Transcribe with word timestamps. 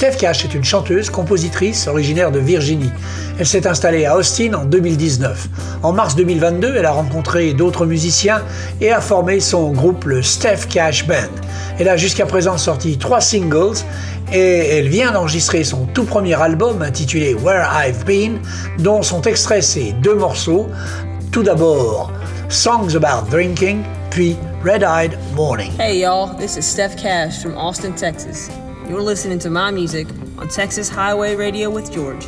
Steph 0.00 0.16
Cash 0.16 0.46
est 0.46 0.54
une 0.54 0.64
chanteuse, 0.64 1.10
compositrice 1.10 1.86
originaire 1.86 2.30
de 2.30 2.38
Virginie. 2.38 2.90
Elle 3.38 3.44
s'est 3.44 3.66
installée 3.66 4.06
à 4.06 4.16
Austin 4.16 4.54
en 4.54 4.64
2019. 4.64 5.48
En 5.82 5.92
mars 5.92 6.16
2022, 6.16 6.74
elle 6.74 6.86
a 6.86 6.92
rencontré 6.92 7.52
d'autres 7.52 7.84
musiciens 7.84 8.40
et 8.80 8.92
a 8.92 9.02
formé 9.02 9.40
son 9.40 9.72
groupe, 9.72 10.04
le 10.04 10.22
Steph 10.22 10.68
Cash 10.70 11.06
Band. 11.06 11.28
Elle 11.78 11.86
a 11.86 11.98
jusqu'à 11.98 12.24
présent 12.24 12.56
sorti 12.56 12.96
trois 12.96 13.20
singles 13.20 13.76
et 14.32 14.78
elle 14.78 14.88
vient 14.88 15.12
d'enregistrer 15.12 15.64
son 15.64 15.84
tout 15.84 16.04
premier 16.04 16.40
album 16.40 16.80
intitulé 16.80 17.34
Where 17.34 17.68
I've 17.70 18.02
Been, 18.06 18.40
dont 18.78 19.02
sont 19.02 19.20
extraits 19.20 19.62
ces 19.62 19.92
deux 19.92 20.14
morceaux. 20.14 20.70
Tout 21.30 21.42
d'abord, 21.42 22.10
Songs 22.48 22.96
About 22.96 23.28
Drinking, 23.30 23.82
puis 24.08 24.38
Red 24.64 24.82
Eyed 24.82 25.18
Morning. 25.34 25.72
Hey 25.78 26.00
y'all, 26.00 26.34
this 26.38 26.56
is 26.56 26.62
Steph 26.62 26.96
Cash 26.96 27.42
from 27.42 27.54
Austin, 27.58 27.92
Texas. 27.92 28.48
You're 28.90 29.02
listening 29.02 29.38
to 29.40 29.50
my 29.50 29.70
music 29.70 30.08
on 30.36 30.48
Texas 30.48 30.88
Highway 30.88 31.36
Radio 31.36 31.70
with 31.70 31.92
George. 31.92 32.26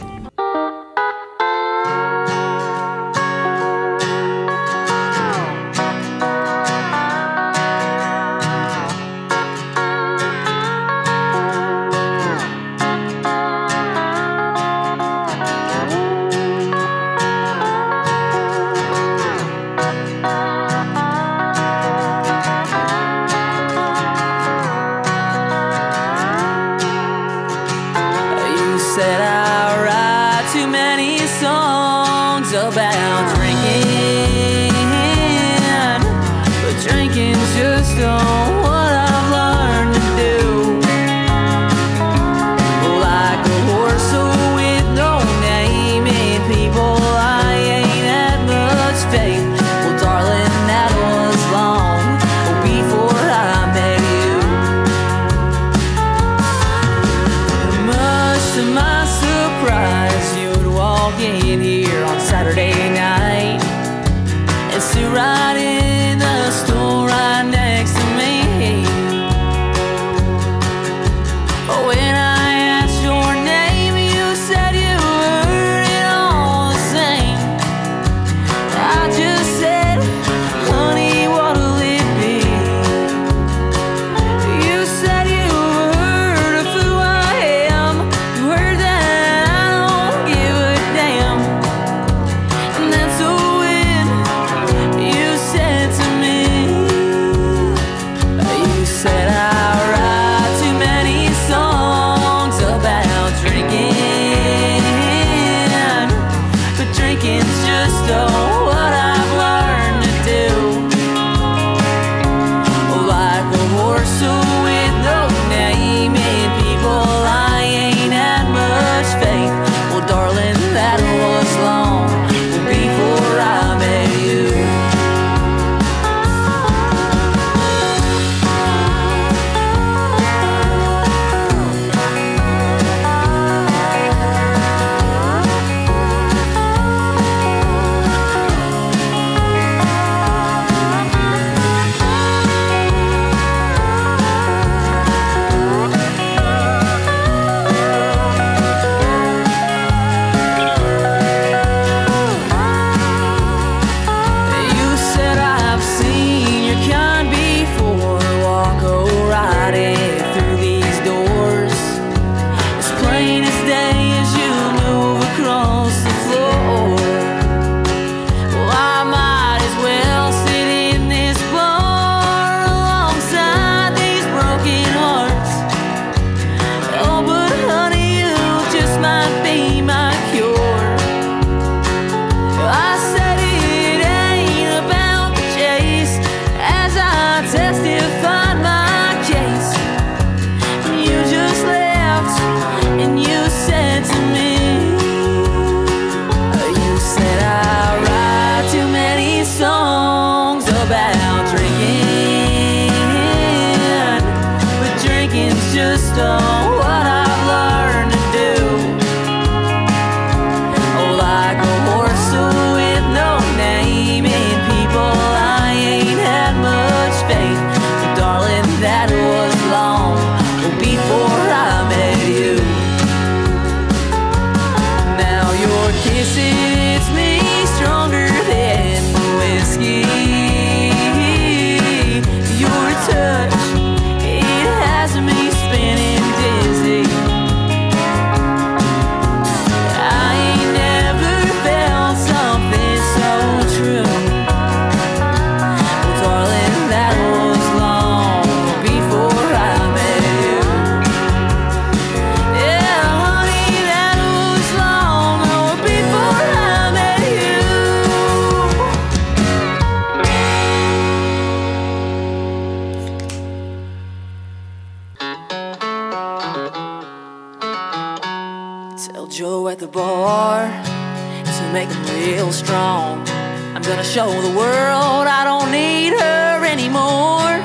Strong. 272.52 273.26
I'm 273.74 273.82
gonna 273.82 274.04
show 274.04 274.28
the 274.28 274.54
world 274.56 275.26
I 275.26 275.42
don't 275.44 275.70
need 275.72 276.12
her 276.12 276.64
anymore. 276.64 277.56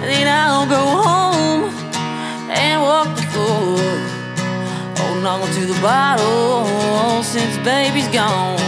Then 0.00 0.28
I'll 0.28 0.66
go 0.66 0.82
home 1.02 1.70
and 2.48 2.82
walk 2.82 3.08
the 3.16 3.26
floor. 3.32 3.82
Holding 4.98 5.26
on 5.26 5.40
to 5.58 5.66
the 5.66 5.80
bottle 5.80 7.22
since 7.24 7.56
baby's 7.64 8.08
gone. 8.08 8.60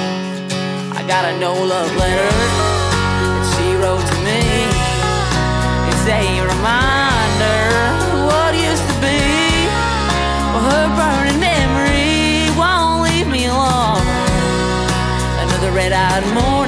I 0.99 1.05
got 1.07 1.25
a 1.25 1.39
no 1.39 1.53
love 1.55 1.95
letter 1.97 2.31
that 3.31 3.45
she 3.55 3.67
wrote 3.81 4.05
to 4.11 4.19
me. 4.27 4.43
It's 5.91 6.07
a 6.09 6.48
Red-eyed 15.91 16.35
morning 16.35 16.68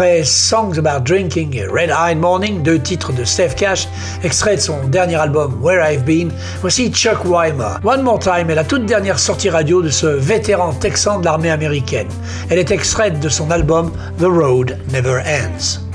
Après 0.00 0.24
Songs 0.24 0.78
About 0.78 1.04
Drinking 1.04 1.54
et 1.54 1.66
Red 1.66 1.90
Eyed 1.90 2.18
Morning, 2.18 2.62
deux 2.62 2.78
titres 2.78 3.12
de 3.12 3.22
Steph 3.22 3.50
Cash, 3.54 3.86
extraits 4.24 4.56
de 4.56 4.62
son 4.62 4.86
dernier 4.86 5.16
album 5.16 5.62
Where 5.62 5.82
I've 5.86 6.04
Been, 6.04 6.32
voici 6.62 6.90
Chuck 6.90 7.18
Weimer. 7.26 7.76
One 7.84 8.00
More 8.00 8.18
Time 8.18 8.48
est 8.48 8.54
la 8.54 8.64
toute 8.64 8.86
dernière 8.86 9.18
sortie 9.18 9.50
radio 9.50 9.82
de 9.82 9.90
ce 9.90 10.06
vétéran 10.06 10.72
texan 10.72 11.20
de 11.20 11.26
l'armée 11.26 11.50
américaine. 11.50 12.08
Elle 12.48 12.58
est 12.58 12.70
extraite 12.70 13.20
de 13.20 13.28
son 13.28 13.50
album 13.50 13.92
The 14.18 14.24
Road 14.24 14.78
Never 14.90 15.20
Ends. 15.26 15.89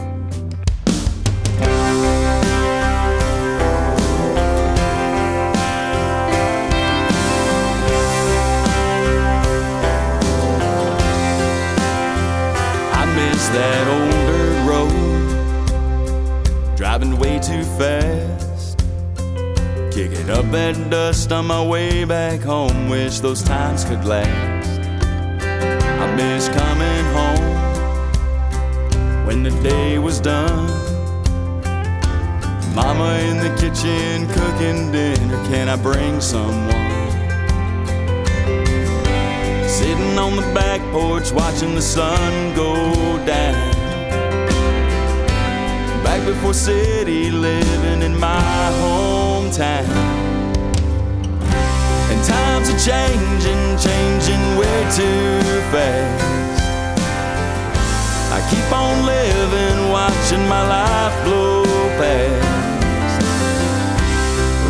That 20.52 20.90
dust 20.90 21.32
on 21.32 21.46
my 21.48 21.64
way 21.64 22.04
back 22.04 22.42
home, 22.42 22.90
wish 22.90 23.20
those 23.20 23.42
times 23.42 23.84
could 23.84 24.06
last. 24.06 24.80
I 25.42 26.16
miss 26.16 26.50
coming 26.50 27.06
home 27.18 27.56
when 29.25 29.44
the 29.44 29.52
day 29.62 29.98
was 29.98 30.20
done. 30.20 30.68
Mama 32.75 33.18
in 33.30 33.38
the 33.38 33.50
kitchen 33.60 34.28
cooking 34.28 34.92
dinner, 34.92 35.44
can 35.48 35.70
I 35.70 35.78
bring 35.78 36.20
someone? 36.20 36.86
Sitting 39.68 40.20
on 40.20 40.36
the 40.36 40.52
back 40.54 40.82
porch 40.92 41.32
watching 41.32 41.75
the 41.75 41.82
sun 41.82 42.54
go 42.56 42.75
down. 43.25 43.74
Back 46.04 46.25
before 46.25 46.54
city 46.54 47.32
living 47.32 48.02
in 48.02 48.20
my 48.20 48.72
hometown. 48.82 50.25
Times 52.25 52.70
are 52.70 52.79
changing, 52.79 53.77
changing 53.77 54.58
way 54.58 54.77
too 54.89 55.39
fast. 55.72 56.25
I 58.34 58.39
keep 58.50 58.70
on 58.74 59.05
living, 59.05 59.91
watching 59.91 60.48
my 60.48 60.67
life 60.67 61.15
blow 61.24 61.63
past. 62.00 63.22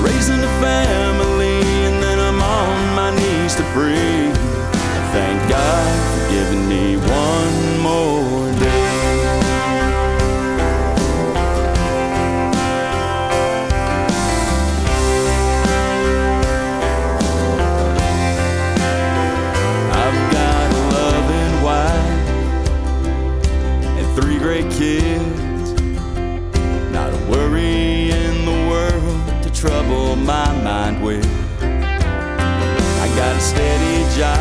Raising 0.04 0.44
a 0.44 0.54
family, 0.60 1.62
and 1.88 2.04
then 2.04 2.20
I'm 2.20 2.42
on 2.42 2.96
my 2.96 3.10
knees 3.16 3.56
to 3.56 3.64
pray. 3.74 4.15
Job 34.16 34.38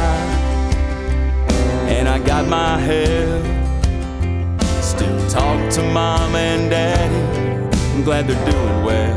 and 1.90 2.09
I 2.09 2.21
got 2.21 2.47
my 2.47 2.78
help. 2.78 3.45
Still 4.81 5.28
talk 5.28 5.59
to 5.73 5.83
mom 5.83 6.37
and 6.37 6.71
daddy. 6.71 7.76
I'm 7.93 8.04
glad 8.04 8.28
they're 8.28 8.45
doing 8.52 8.85
well. 8.85 9.16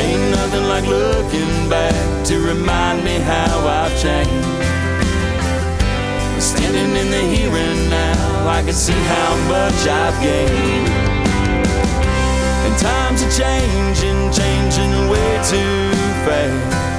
Ain't 0.00 0.30
nothing 0.30 0.64
like 0.64 0.86
looking 0.86 1.68
back 1.68 2.26
to 2.28 2.40
remind 2.40 3.04
me 3.04 3.16
how 3.18 3.58
I've 3.68 3.94
changed. 4.00 4.48
Standing 6.42 6.96
in 6.96 7.10
the 7.10 7.20
here 7.20 7.52
and 7.52 7.90
now, 7.90 8.48
I 8.48 8.62
can 8.62 8.72
see 8.72 9.00
how 9.12 9.30
much 9.52 9.80
I've 9.86 10.18
gained. 10.22 10.88
And 12.64 12.78
times 12.78 13.22
are 13.22 13.34
changing, 13.42 14.32
changing 14.32 15.10
way 15.10 15.30
too 15.44 15.92
fast 16.24 16.97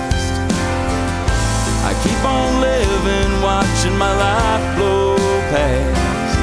living, 3.04 3.42
watching 3.42 3.98
my 3.98 4.14
life 4.16 4.78
blow 4.78 5.16
past. 5.52 6.40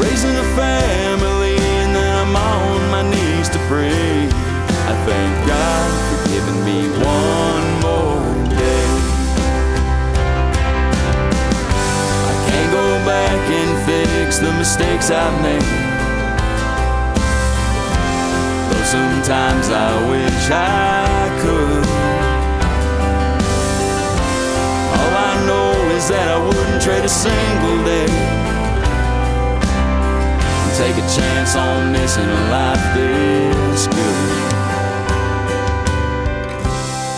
Raising 0.00 0.36
a 0.36 0.48
family, 0.56 1.56
and 1.56 1.94
then 1.94 2.26
I'm 2.26 2.36
on 2.36 2.90
my 2.90 3.02
knees 3.02 3.48
to 3.50 3.58
pray. 3.68 4.28
I 4.90 4.94
thank 5.06 5.46
God 5.46 5.90
for 6.08 6.18
giving 6.32 6.64
me 6.64 6.88
one 7.04 7.66
more 7.84 8.24
day. 8.50 8.88
I 12.30 12.34
can't 12.46 12.70
go 12.72 12.86
back 13.04 13.40
and 13.50 13.72
fix 13.86 14.38
the 14.38 14.52
mistakes 14.52 15.10
I've 15.10 15.42
made. 15.42 15.90
Sometimes 18.84 19.70
I 19.70 20.10
wish 20.10 20.50
I 20.50 21.21
is 26.02 26.08
that 26.08 26.28
I 26.28 26.38
wouldn't 26.44 26.82
trade 26.82 27.04
a 27.04 27.08
single 27.08 27.78
day. 27.84 28.10
And 30.62 30.72
take 30.82 30.96
a 30.96 31.06
chance 31.16 31.54
on 31.54 31.92
missing 31.92 32.28
a 32.28 32.42
life 32.50 32.84
this 32.96 33.86
good. 33.86 34.42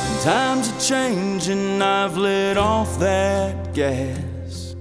And 0.09 0.21
times 0.21 0.69
are 0.71 0.81
changing, 0.81 1.81
I've 1.81 2.17
let 2.19 2.59
off 2.59 2.99
that 2.99 3.73
gas. 3.73 4.76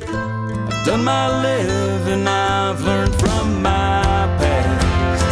I've 0.00 0.84
done 0.86 1.04
my 1.04 1.26
living, 1.42 2.26
I've 2.26 2.80
learned 2.80 3.14
from 3.16 3.62
my 3.62 4.26
past. 4.40 5.24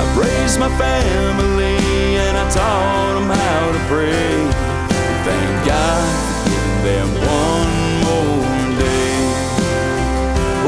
I've 0.00 0.16
raised 0.18 0.58
my 0.60 0.70
family 0.76 1.76
and 2.24 2.36
I 2.36 2.50
taught 2.50 3.14
them 3.14 3.30
how 3.30 3.72
to 3.72 3.78
pray. 3.88 4.45
Them 6.86 7.08
one 7.14 7.76
more 8.06 8.78
day. 8.78 9.18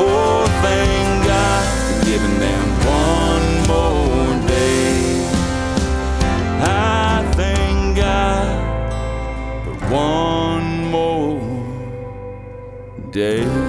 Oh, 0.03 0.45
thank 0.65 1.25
God 1.25 1.65
for 1.87 2.05
giving 2.07 2.37
them 2.41 2.67
one 3.05 3.49
more 3.71 4.49
day. 4.49 4.99
I 6.61 7.25
thank 7.37 7.97
God 7.97 8.51
for 9.65 9.75
one 9.95 10.91
more 10.91 11.41
day. 13.13 13.68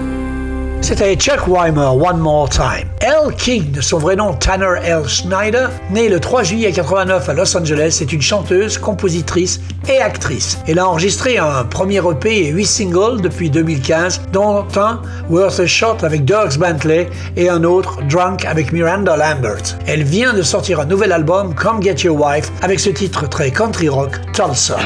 C'était 0.89 1.15
Chuck 1.15 1.47
Weimer, 1.47 1.85
One 1.85 2.17
More 2.17 2.49
Time. 2.49 2.89
Elle 2.99 3.35
King, 3.35 3.73
de 3.73 3.79
son 3.79 3.99
vrai 3.99 4.15
nom 4.15 4.33
Tanner 4.33 4.79
L. 4.83 5.07
Schneider, 5.07 5.69
née 5.91 6.09
le 6.09 6.19
3 6.19 6.41
juillet 6.41 6.71
89 6.71 7.29
à 7.29 7.33
Los 7.35 7.55
Angeles, 7.55 7.99
est 8.01 8.11
une 8.11 8.23
chanteuse, 8.23 8.79
compositrice 8.79 9.61
et 9.87 9.99
actrice. 9.99 10.57
Elle 10.67 10.79
a 10.79 10.89
enregistré 10.89 11.37
un 11.37 11.63
premier 11.63 11.99
EP 11.99 12.47
et 12.47 12.49
8 12.49 12.65
singles 12.65 13.21
depuis 13.21 13.51
2015, 13.51 14.21
dont 14.33 14.65
un 14.77 14.99
Worth 15.29 15.59
a 15.59 15.67
Shot 15.67 15.97
avec 16.01 16.25
Dogs 16.25 16.57
Bentley 16.57 17.07
et 17.37 17.49
un 17.49 17.63
autre 17.63 17.99
Drunk 18.09 18.45
avec 18.45 18.71
Miranda 18.71 19.15
Lambert. 19.15 19.77
Elle 19.85 20.01
vient 20.01 20.33
de 20.33 20.41
sortir 20.41 20.79
un 20.79 20.85
nouvel 20.85 21.11
album, 21.11 21.53
Come 21.53 21.83
Get 21.83 21.97
Your 21.97 22.19
Wife, 22.19 22.51
avec 22.63 22.79
ce 22.79 22.89
titre 22.89 23.29
très 23.29 23.51
country 23.51 23.89
rock, 23.89 24.19
Tulsa. 24.33 24.77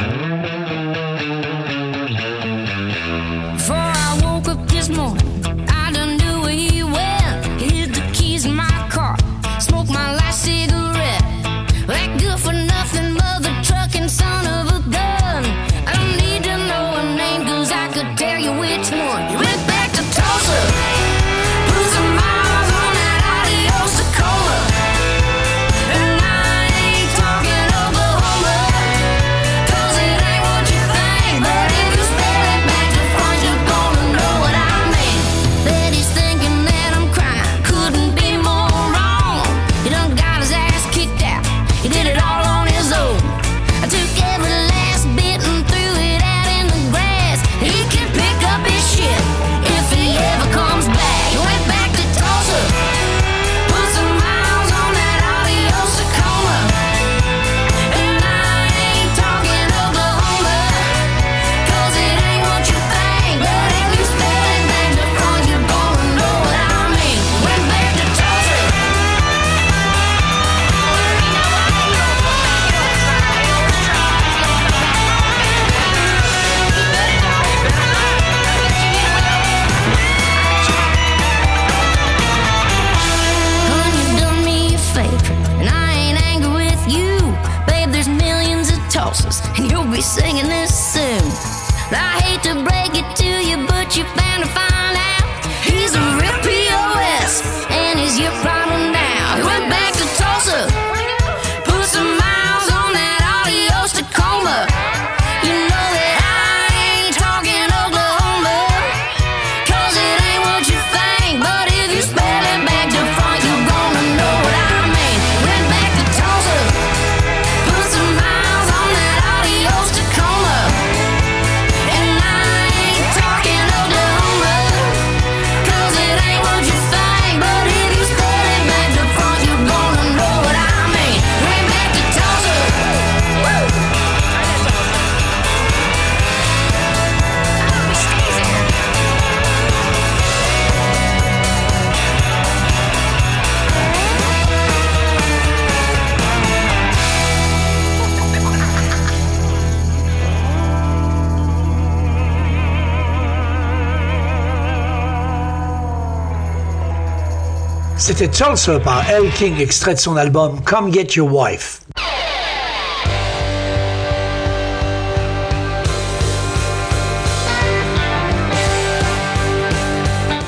C'était 158.05 158.27
Tulsa 158.27 158.81
par 158.81 159.10
Elle 159.10 159.29
King, 159.31 159.62
extrait 159.62 159.93
de 159.93 160.00
son 160.00 160.17
album 160.17 160.62
Come 160.65 160.91
Get 160.93 161.13
Your 161.15 161.33
Wife. 161.33 161.83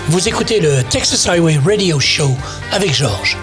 Vous 0.10 0.28
écoutez 0.28 0.60
le 0.60 0.84
Texas 0.90 1.30
Highway 1.30 1.58
Radio 1.66 1.98
Show 1.98 2.32
avec 2.74 2.94
Georges. 2.94 3.38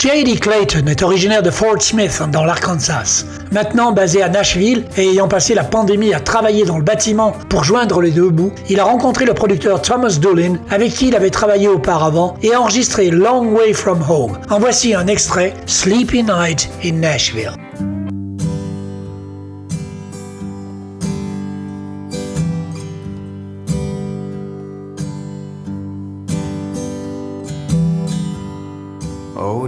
J.D. 0.00 0.36
Clayton 0.36 0.86
est 0.86 1.02
originaire 1.02 1.42
de 1.42 1.50
Fort 1.50 1.82
Smith 1.82 2.22
dans 2.32 2.42
l'Arkansas. 2.42 3.26
Maintenant 3.52 3.92
basé 3.92 4.22
à 4.22 4.30
Nashville 4.30 4.86
et 4.96 5.10
ayant 5.10 5.28
passé 5.28 5.52
la 5.52 5.62
pandémie 5.62 6.14
à 6.14 6.20
travailler 6.20 6.64
dans 6.64 6.78
le 6.78 6.82
bâtiment 6.82 7.32
pour 7.50 7.64
joindre 7.64 8.00
les 8.00 8.10
deux 8.10 8.30
bouts, 8.30 8.50
il 8.70 8.80
a 8.80 8.84
rencontré 8.84 9.26
le 9.26 9.34
producteur 9.34 9.82
Thomas 9.82 10.16
Doolin 10.18 10.54
avec 10.70 10.94
qui 10.94 11.08
il 11.08 11.16
avait 11.16 11.28
travaillé 11.28 11.68
auparavant 11.68 12.38
et 12.42 12.54
a 12.54 12.62
enregistré 12.62 13.10
Long 13.10 13.52
Way 13.52 13.74
From 13.74 14.02
Home. 14.08 14.38
En 14.48 14.58
voici 14.58 14.94
un 14.94 15.06
extrait, 15.06 15.52
Sleepy 15.66 16.22
Night 16.22 16.70
in 16.82 16.92
Nashville. 16.92 17.52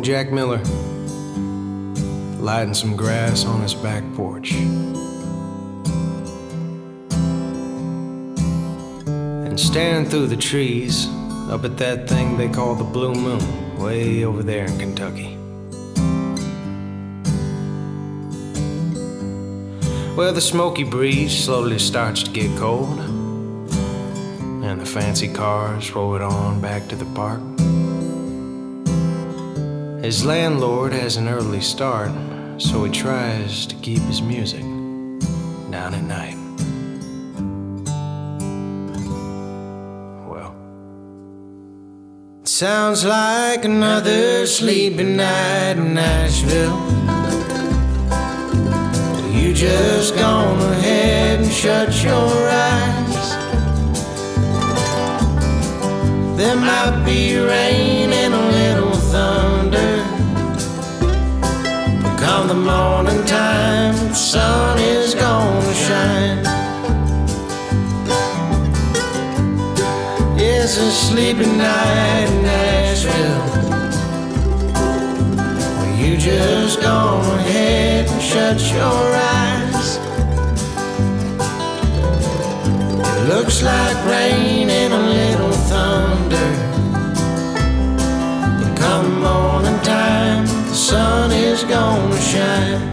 old 0.03 0.07
Jack 0.07 0.33
Miller, 0.33 0.59
lighting 2.41 2.75
some 2.75 2.97
grass 2.97 3.45
on 3.45 3.63
his 3.63 3.73
back 3.73 4.03
porch. 4.15 4.53
And 9.47 9.61
staring 9.61 10.07
through 10.07 10.27
the 10.27 10.37
trees 10.37 11.07
up 11.51 11.65
at 11.65 11.79
that 11.79 12.09
thing 12.09 12.37
they 12.37 12.49
call 12.49 12.75
the 12.75 12.83
Blue 12.83 13.15
Moon, 13.15 13.79
way 13.79 14.25
over 14.25 14.43
there 14.43 14.65
in 14.65 14.77
Kentucky. 14.77 15.37
Well, 20.17 20.33
the 20.33 20.41
smoky 20.41 20.83
breeze 20.85 21.45
slowly 21.45 21.79
starts 21.79 22.25
to 22.25 22.31
get 22.33 22.51
cold, 22.59 22.99
and 24.65 24.81
the 24.81 24.87
fancy 24.87 25.33
cars 25.33 25.93
roll 25.93 26.17
it 26.17 26.23
on 26.23 26.61
back 26.61 26.89
to 26.89 26.97
the 26.97 27.07
park. 27.15 27.52
His 30.03 30.25
landlord 30.25 30.93
has 30.93 31.17
an 31.17 31.29
early 31.29 31.61
start, 31.61 32.11
so 32.59 32.83
he 32.83 32.91
tries 32.91 33.67
to 33.67 33.77
keep 33.77 34.01
his 34.01 34.21
music 34.21 34.63
down 35.71 35.95
at 35.95 36.03
night. 36.03 36.37
Well, 40.27 40.57
it 42.41 42.49
sounds 42.49 43.05
like 43.05 43.65
another 43.65 44.45
sleepy 44.49 45.05
night 45.05 45.77
in 45.77 45.95
Nashville. 45.95 46.81
You 49.33 49.55
just 49.55 50.17
gone 50.17 50.59
ahead 50.73 51.43
and 51.43 51.53
shut 51.53 52.03
your 52.03 52.49
eyes. 52.51 53.37
There 56.37 56.57
might 56.57 57.05
be 57.07 57.37
rain 57.37 58.13
and 58.13 58.35
a 58.35 58.62
But 62.33 62.47
the 62.47 62.55
morning 62.55 63.27
time, 63.27 63.95
the 64.09 64.15
sun 64.15 64.79
is 64.79 65.15
gonna 65.15 65.75
shine. 65.75 66.39
It's 70.39 70.79
a 70.79 70.91
sleepy 70.91 71.45
night 71.45 72.29
in 72.31 72.43
Nashville. 72.43 73.49
Well, 75.77 75.95
you 76.01 76.17
just 76.17 76.81
go 76.81 77.21
ahead 77.37 78.09
and 78.09 78.23
shut 78.23 78.59
your 78.77 79.03
eyes. 79.37 79.99
It 83.11 83.29
looks 83.29 83.63
like 83.63 83.97
rain 84.07 84.71
and 84.71 84.95
a 84.95 85.03
little 85.19 85.53
thunder. 85.69 86.12
Sun 90.93 91.33
is 91.33 91.65
gonna 91.65 92.21
shine. 92.21 92.92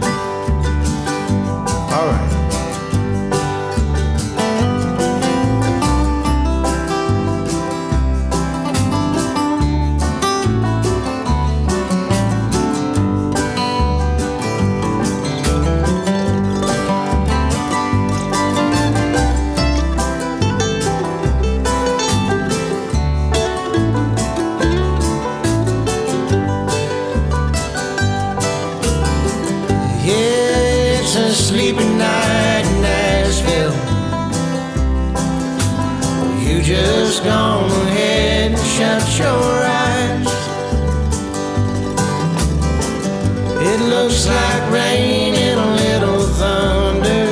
Your 39.24 39.52
eyes. 39.84 40.26
It 43.70 43.80
looks 43.94 44.26
like 44.26 44.62
rain 44.72 45.34
and 45.34 45.58
a 45.60 45.70
little 45.84 46.22
thunder. 46.40 47.26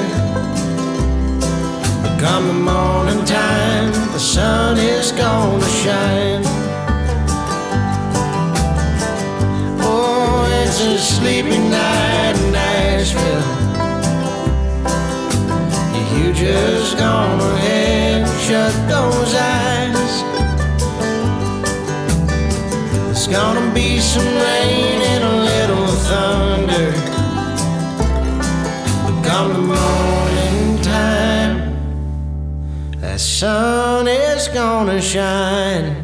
But 2.03 2.14
come 2.20 2.46
the 2.53 2.61
morning 2.72 3.24
time, 3.24 3.92
the 4.12 4.22
sun 4.35 4.79
is 4.79 5.12
gonna 5.12 5.70
shine. 5.83 6.42
Oh, 9.90 10.62
it's 10.62 10.81
a 10.81 10.98
sleepy 10.98 11.59
night 11.59 12.35
in 12.42 12.53
Nashville. 12.53 13.46
You 16.14 16.33
just 16.33 16.98
gone 16.98 17.40
ahead 17.40 18.22
and 18.22 18.40
shut 18.46 18.74
those 18.88 19.35
eyes. 19.35 19.67
Gonna 23.31 23.75
be 23.75 24.01
some 24.01 24.25
rain 24.25 25.03
and 25.03 25.23
a 25.23 25.37
little 25.51 25.87
thunder. 25.87 26.93
But 29.05 29.23
come 29.23 29.53
the 29.53 29.61
morning 29.61 30.83
time, 30.83 31.77
that 33.01 33.21
sun 33.21 34.09
is 34.09 34.49
gonna 34.49 35.01
shine. 35.03 35.97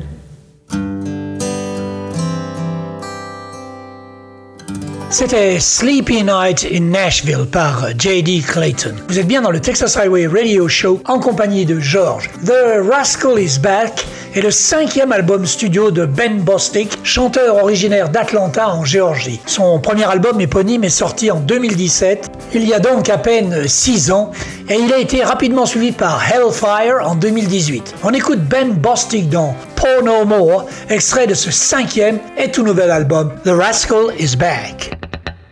C'était 5.15 5.61
Sleepy 5.61 6.25
Night 6.25 6.67
in 6.75 6.91
Nashville 6.91 7.47
par 7.49 7.87
J.D. 7.97 8.43
Clayton. 8.49 8.97
Vous 9.07 9.21
êtes 9.21 9.29
bien 9.29 9.43
dans 9.43 9.53
le 9.53 9.61
Texas 9.61 9.97
Highway 9.97 10.27
Radio 10.27 10.67
Show 10.67 11.01
en 11.05 11.21
compagnie 11.21 11.65
de 11.65 11.79
George. 11.79 12.29
The 12.45 12.83
Rascal 12.91 13.39
is 13.39 13.61
Back 13.61 14.05
est 14.35 14.41
le 14.41 14.51
cinquième 14.51 15.13
album 15.13 15.47
studio 15.47 15.93
de 15.93 16.05
Ben 16.05 16.41
Bostic, 16.41 16.99
chanteur 17.05 17.63
originaire 17.63 18.09
d'Atlanta 18.09 18.69
en 18.71 18.85
Géorgie. 18.85 19.41
Son 19.47 19.79
premier 19.79 20.03
album 20.03 20.41
éponyme 20.41 20.83
est 20.83 20.89
sorti 20.89 21.31
en 21.31 21.39
2017, 21.39 22.33
il 22.53 22.67
y 22.67 22.75
a 22.75 22.81
donc 22.81 23.09
à 23.09 23.17
peine 23.17 23.69
6 23.69 24.11
ans, 24.11 24.33
et 24.69 24.75
il 24.75 24.93
a 24.93 24.99
été 24.99 25.23
rapidement 25.23 25.65
suivi 25.65 25.93
par 25.93 26.25
Hellfire 26.29 27.07
en 27.09 27.15
2018. 27.15 27.95
On 28.03 28.11
écoute 28.11 28.41
Ben 28.41 28.73
Bostic 28.73 29.31
dans 29.31 29.55
Pour 29.77 30.03
No 30.03 30.25
More, 30.25 30.67
extrait 30.89 31.29
de 31.29 31.35
ce 31.35 31.53
cinquième 31.53 32.19
et 32.37 32.51
tout 32.51 32.65
nouvel 32.65 32.91
album, 32.91 33.31
The 33.45 33.51
Rascal 33.51 34.07
is 34.19 34.35
Back. 34.35 35.04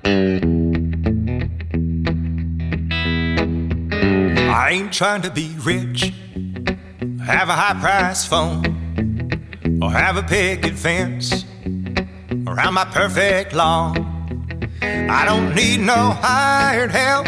I 0.04 0.10
ain't 4.70 4.92
trying 4.92 5.22
to 5.22 5.30
be 5.30 5.54
rich, 5.62 6.12
have 7.24 7.48
a 7.48 7.52
high 7.52 7.78
price 7.80 8.26
phone, 8.26 9.80
or 9.80 9.92
have 9.92 10.16
a 10.16 10.22
picket 10.22 10.74
fence 10.74 11.44
around 12.46 12.74
my 12.74 12.84
perfect 12.86 13.52
lawn. 13.52 14.08
I 14.82 15.24
don't 15.24 15.54
need 15.54 15.78
no 15.80 16.10
hired 16.20 16.90
help 16.90 17.26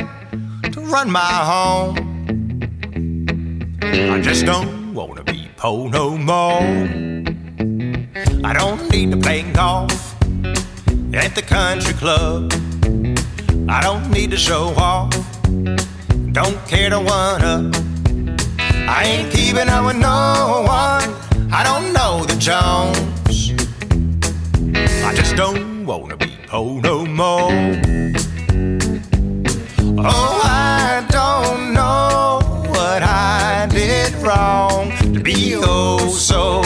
to 0.73 0.81
run 0.81 1.11
my 1.11 1.21
home. 1.21 1.97
I 3.83 4.21
just 4.21 4.45
don't 4.45 4.93
wanna 4.95 5.23
be 5.23 5.49
poor 5.57 5.89
no 5.91 6.17
more. 6.17 6.61
I 8.45 8.53
don't 8.53 8.91
need 8.91 9.13
to 9.13 9.17
play 9.17 9.43
golf 9.53 9.93
at 11.15 11.35
the 11.35 11.43
country 11.43 11.95
club. 11.95 12.53
I 13.69 13.81
don't 13.83 14.11
need 14.11 14.31
to 14.31 14.37
show 14.37 14.75
off. 14.77 15.11
Don't 16.33 16.59
care 16.67 16.91
to 16.91 16.99
one 16.99 17.43
up. 17.43 17.75
I 18.89 19.05
ain't 19.05 19.33
keeping 19.33 19.69
up 19.69 19.87
with 19.87 19.97
no 19.97 20.65
one. 20.67 21.15
I 21.53 21.63
don't 21.65 21.93
know 21.93 22.25
the 22.25 22.37
Jones. 22.37 23.53
I 25.05 25.15
just 25.15 25.37
don't 25.37 25.87
wanna 25.87 26.17
be 26.17 26.37
poor 26.47 26.81
no 26.83 27.07
more. 27.07 27.53
Oh, 29.97 30.41
I 30.45 31.07
don't 31.11 31.73
know 31.73 32.41
what 32.69 33.03
I 33.03 33.67
did 33.71 34.13
wrong 34.17 34.91
to 35.15 35.21
be 35.21 35.55
oh 35.57 36.09
so 36.09 36.64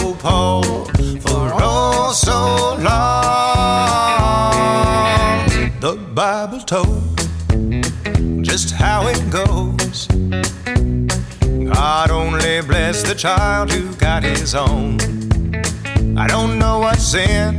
told 6.68 7.00
just 8.44 8.72
how 8.72 9.07
it 9.07 9.18
goes. 9.31 10.07
God 11.64 12.11
only 12.11 12.61
bless 12.61 13.02
the 13.02 13.14
child 13.16 13.72
who 13.72 13.94
got 13.94 14.22
his 14.22 14.54
own. 14.54 14.98
I 16.18 16.26
don't 16.26 16.59
know 16.59 16.81
what 16.81 16.98
sin 16.98 17.57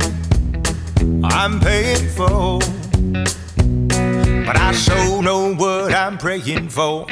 I'm 1.24 1.58
paying 1.58 2.06
for, 2.10 2.60
but 4.46 4.56
I 4.56 4.70
sure 4.70 5.20
know 5.20 5.56
what 5.56 5.92
I'm 5.92 6.16
praying 6.16 6.68
for. 6.68 7.06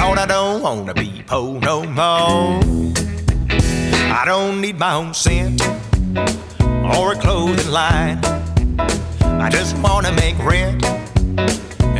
Lord, 0.00 0.18
I 0.18 0.26
don't 0.26 0.62
wanna 0.62 0.94
be 0.94 1.22
poor 1.26 1.60
no 1.60 1.82
more. 1.84 2.62
I 4.20 4.22
don't 4.24 4.62
need 4.62 4.78
my 4.78 4.94
own 4.94 5.12
scent 5.12 5.60
or 6.96 7.12
a 7.12 7.16
clothing 7.20 7.70
line. 7.70 8.24
I 9.20 9.50
just 9.50 9.76
wanna 9.76 10.12
make 10.12 10.38
rent 10.38 11.01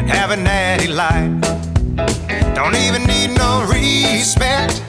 and 0.02 0.10
have 0.10 0.30
a 0.32 0.36
natty 0.36 0.88
life. 0.88 1.30
Don't 2.54 2.74
even 2.74 3.04
need 3.04 3.30
no 3.36 3.64
respect 3.70 4.82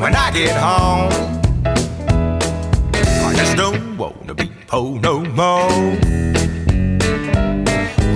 when 0.00 0.14
I 0.16 0.30
get 0.32 0.56
home. 0.56 1.12
I 3.26 3.34
just 3.36 3.56
don't 3.56 3.98
wanna 3.98 4.34
be 4.34 4.50
poor 4.66 4.98
no 5.00 5.20
more. 5.20 5.98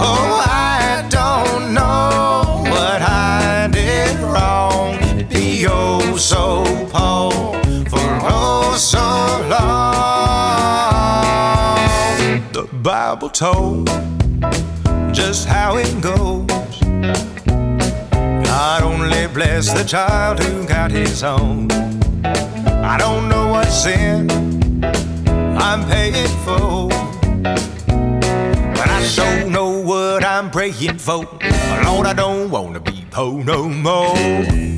Oh, 0.01 0.43
I 0.47 1.07
don't 1.11 1.75
know 1.75 2.65
what 2.71 3.03
I 3.03 3.69
did 3.71 4.19
wrong. 4.21 4.99
Be 5.29 5.67
oh 5.69 6.17
so 6.17 6.65
poor 6.95 7.31
for 7.91 8.09
oh 8.25 8.75
so 8.79 9.07
long. 9.55 9.83
The 12.53 12.65
Bible 12.83 13.29
told 13.29 13.91
just 15.13 15.47
how 15.47 15.77
it 15.77 16.01
goes. 16.01 16.47
God 18.45 18.83
only 18.83 19.27
bless 19.29 19.73
the 19.73 19.85
child 19.85 20.43
who 20.43 20.67
got 20.67 20.91
his 20.91 21.23
own. 21.23 21.71
I 22.85 22.97
don't 22.99 23.29
know 23.29 23.49
what 23.49 23.67
sin 23.69 24.31
I'm 25.59 25.85
paying 25.87 26.35
for. 26.45 26.89
But 27.43 28.89
I 28.89 29.03
sure 29.05 29.49
know 29.51 29.81
what 29.81 30.25
I'm 30.25 30.51
praying 30.51 30.99
for. 30.99 31.27
Lord, 31.85 32.07
I 32.07 32.15
don't 32.15 32.51
wanna 32.51 32.81
be 32.81 33.05
poor 33.11 33.45
no 33.45 33.69
more. 33.69 34.72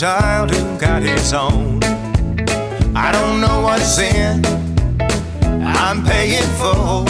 Child 0.00 0.50
who 0.50 0.78
got 0.78 1.02
his 1.02 1.34
own. 1.34 1.78
I 2.96 3.12
don't 3.12 3.38
know 3.38 3.60
what 3.60 3.82
sin 3.82 4.42
I'm 5.62 6.02
paying 6.02 6.50
for, 6.56 7.04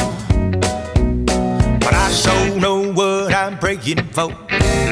but 1.79 1.95
I 1.95 2.11
sure 2.11 2.59
know 2.59 2.93
what 2.93 3.33
I'm 3.33 3.57
praying 3.61 4.03
for. 4.11 4.35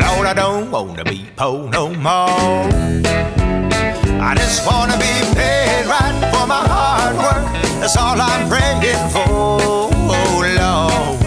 Lord, 0.05 0.27
I 0.31 0.33
don't 0.33 0.71
wanna 0.71 1.03
be 1.03 1.27
poor 1.35 1.69
no 1.71 1.89
more. 1.89 2.71
I 4.29 4.33
just 4.37 4.65
wanna 4.65 4.97
be 4.99 5.15
paid 5.35 5.87
right 5.87 6.17
for 6.33 6.47
my 6.47 6.63
hard 6.73 7.17
work. 7.17 7.45
That's 7.81 7.97
all 7.97 8.21
I'm 8.21 8.49
praying 8.49 9.09
for. 9.11 9.27
Oh 9.27 10.39
Lord, 10.61 11.19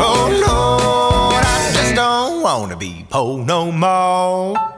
oh 0.00 0.24
Lord, 0.46 1.44
I 1.44 1.70
just 1.74 1.94
don't 1.94 2.42
wanna 2.42 2.76
be 2.76 3.04
poor 3.10 3.44
no 3.44 3.70
more. 3.70 4.77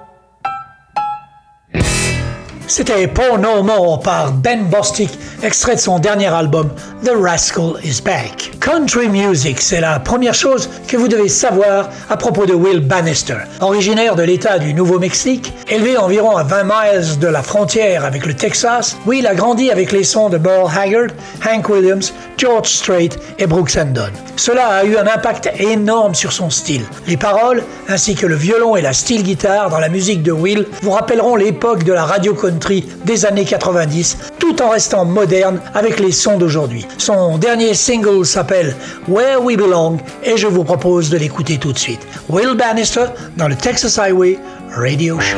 C'était 2.70 3.08
Pour 3.08 3.36
No 3.36 3.64
More 3.64 3.98
par 3.98 4.30
Ben 4.30 4.62
Bostic, 4.66 5.10
extrait 5.42 5.74
de 5.74 5.80
son 5.80 5.98
dernier 5.98 6.28
album 6.28 6.70
The 7.04 7.10
Rascal 7.20 7.72
Is 7.82 8.00
Back. 8.00 8.52
Country 8.60 9.08
music, 9.08 9.60
c'est 9.60 9.80
la 9.80 9.98
première 9.98 10.34
chose 10.34 10.70
que 10.86 10.96
vous 10.96 11.08
devez 11.08 11.28
savoir 11.28 11.88
à 12.08 12.16
propos 12.16 12.46
de 12.46 12.54
Will 12.54 12.78
Bannister. 12.78 13.38
Originaire 13.60 14.14
de 14.14 14.22
l'État 14.22 14.60
du 14.60 14.72
Nouveau-Mexique, 14.72 15.52
élevé 15.68 15.96
environ 15.96 16.36
à 16.36 16.44
20 16.44 16.62
miles 16.62 17.18
de 17.18 17.26
la 17.26 17.42
frontière 17.42 18.04
avec 18.04 18.24
le 18.24 18.34
Texas, 18.34 18.96
Will 19.04 19.26
a 19.26 19.34
grandi 19.34 19.72
avec 19.72 19.90
les 19.90 20.04
sons 20.04 20.28
de 20.28 20.38
Burl 20.38 20.70
Haggard, 20.70 21.08
Hank 21.44 21.68
Williams, 21.68 22.14
George 22.38 22.68
Strait 22.68 23.10
et 23.38 23.48
Brooks 23.48 23.74
Dunn. 23.74 24.12
Cela 24.36 24.68
a 24.68 24.84
eu 24.84 24.96
un 24.96 25.06
impact 25.08 25.50
énorme 25.58 26.14
sur 26.14 26.32
son 26.32 26.50
style. 26.50 26.84
Les 27.08 27.16
paroles, 27.16 27.64
ainsi 27.88 28.14
que 28.14 28.26
le 28.26 28.36
violon 28.36 28.76
et 28.76 28.80
la 28.80 28.92
steel 28.92 29.24
guitare 29.24 29.70
dans 29.70 29.80
la 29.80 29.88
musique 29.88 30.22
de 30.22 30.32
Will 30.32 30.66
vous 30.82 30.92
rappelleront 30.92 31.34
l'époque 31.34 31.82
de 31.82 31.92
la 31.92 32.04
radio 32.04 32.32
country 32.32 32.59
des 33.04 33.26
années 33.26 33.44
90, 33.44 34.18
tout 34.38 34.60
en 34.62 34.70
restant 34.70 35.04
moderne 35.04 35.60
avec 35.74 35.98
les 35.98 36.12
sons 36.12 36.38
d'aujourd'hui. 36.38 36.86
Son 36.98 37.38
dernier 37.38 37.74
single 37.74 38.24
s'appelle 38.24 38.76
Where 39.08 39.42
We 39.42 39.56
Belong 39.56 39.98
et 40.22 40.36
je 40.36 40.46
vous 40.46 40.64
propose 40.64 41.10
de 41.10 41.16
l'écouter 41.16 41.58
tout 41.58 41.72
de 41.72 41.78
suite. 41.78 42.00
Will 42.28 42.54
Bannister 42.56 43.06
dans 43.36 43.48
le 43.48 43.56
Texas 43.56 43.98
Highway 43.98 44.38
Radio 44.74 45.18
Show. 45.20 45.36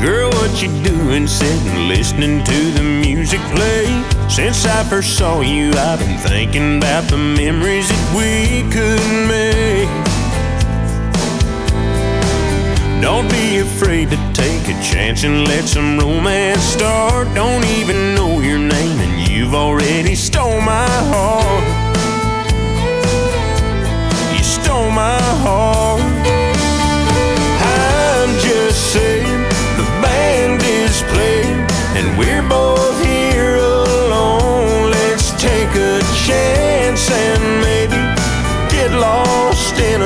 Girl, 0.00 0.30
what 0.30 0.62
you 0.62 0.68
doing 0.82 1.26
sitting 1.26 1.88
listening 1.88 2.42
to 2.44 2.72
the 2.72 2.82
music 2.82 3.40
play? 3.54 4.13
Since 4.28 4.66
I 4.66 4.82
first 4.84 5.16
saw 5.16 5.40
you, 5.42 5.70
I've 5.72 6.00
been 6.00 6.18
thinking 6.18 6.78
about 6.78 7.04
the 7.04 7.16
memories 7.16 7.88
that 7.88 8.14
we 8.16 8.62
could 8.70 9.06
make. 9.28 9.88
Don't 13.00 13.28
be 13.30 13.58
afraid 13.58 14.10
to 14.10 14.16
take 14.32 14.66
a 14.68 14.82
chance 14.82 15.24
and 15.24 15.46
let 15.46 15.64
some 15.64 15.98
romance 15.98 16.62
start. 16.62 17.28
Don't 17.34 17.64
even 17.64 18.14
know 18.14 18.40
your 18.40 18.58
name, 18.58 18.98
and 18.98 19.28
you've 19.28 19.54
already 19.54 20.14
stole 20.14 20.60
my 20.60 20.88
heart. 21.12 21.64
You 24.36 24.42
stole 24.42 24.90
my 24.90 25.20
heart. 25.44 26.13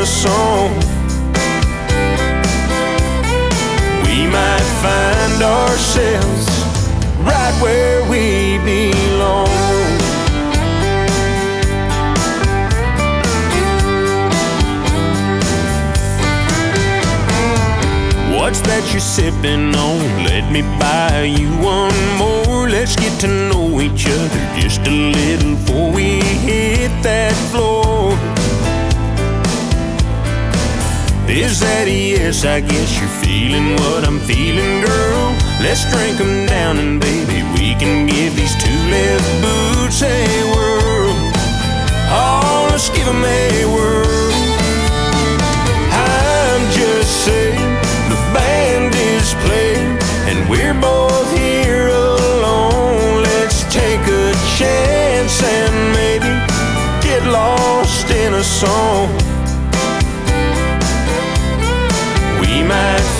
Song. 0.08 0.74
We 4.04 4.26
might 4.26 4.68
find 4.80 5.42
ourselves 5.42 6.48
right 7.20 7.54
where 7.60 8.02
we 8.08 8.56
belong. 8.64 9.48
What's 18.34 18.62
that 18.62 18.82
you're 18.92 19.00
sipping 19.00 19.74
on? 19.76 20.24
Let 20.24 20.50
me 20.50 20.62
buy 20.80 21.24
you 21.24 21.50
one 21.58 22.00
more. 22.16 22.66
Let's 22.66 22.96
get 22.96 23.20
to 23.20 23.26
know 23.26 23.78
each 23.80 24.06
other 24.06 24.40
just 24.58 24.80
a 24.86 24.90
little 24.90 25.54
before 25.56 25.92
we 25.92 26.20
hit 26.22 26.90
that 27.02 27.34
floor. 27.50 28.37
Is 31.28 31.60
that 31.60 31.86
yes? 31.86 32.46
I 32.46 32.60
guess 32.60 32.98
you're 32.98 33.16
feeling 33.20 33.76
what 33.76 34.02
I'm 34.02 34.18
feeling, 34.18 34.80
girl. 34.80 35.36
Let's 35.60 35.84
drink 35.92 36.18
'em 36.18 36.46
down 36.46 36.78
and 36.78 36.98
baby, 36.98 37.42
we 37.52 37.76
can 37.76 38.06
give 38.06 38.34
these 38.34 38.56
two 38.56 38.80
left 38.88 39.28
boots 39.44 40.00
a 40.02 40.24
whirl. 40.52 41.12
Oh, 42.08 42.68
let's 42.70 42.88
give 42.88 43.06
'em 43.06 43.22
a 43.22 43.64
whirl. 43.74 44.32
I'm 45.92 46.62
just 46.72 47.12
saying 47.26 47.76
the 48.08 48.20
band 48.32 48.94
is 48.94 49.34
playing 49.44 49.98
and 50.28 50.48
we're 50.48 50.80
both 50.80 51.28
here 51.36 51.88
alone. 51.88 53.22
Let's 53.22 53.64
take 53.68 54.04
a 54.24 54.32
chance 54.56 55.42
and 55.42 55.92
maybe 55.92 56.32
get 57.02 57.22
lost 57.26 58.10
in 58.10 58.32
a 58.32 58.42
song. 58.42 59.27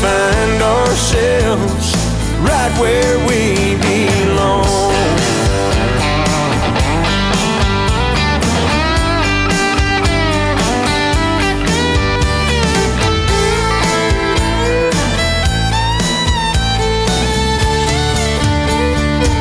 Find 0.01 0.63
ourselves 0.63 1.93
right 2.41 2.73
where 2.81 3.19
we 3.27 3.75
belong. 3.83 4.65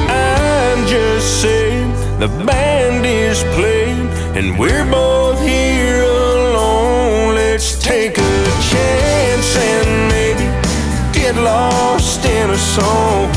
I'm 0.10 0.88
just 0.88 1.42
saying 1.42 1.92
the 2.20 2.30
band 2.46 3.06
is 3.06 3.44
playing 3.56 4.08
and 4.36 4.58
we're 4.58 4.90
both 4.90 5.40
here 5.42 6.02
alone. 6.02 7.36
Let's 7.36 7.78
take 7.80 8.18
a 8.18 8.44
chance 8.72 9.17
get 11.34 11.44
lost 11.44 12.24
in 12.24 12.50
a 12.50 12.58
song. 12.58 13.28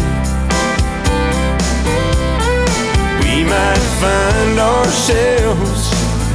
We 3.22 3.42
might 3.42 3.85
find 4.03 4.59
ourselves 4.59 5.83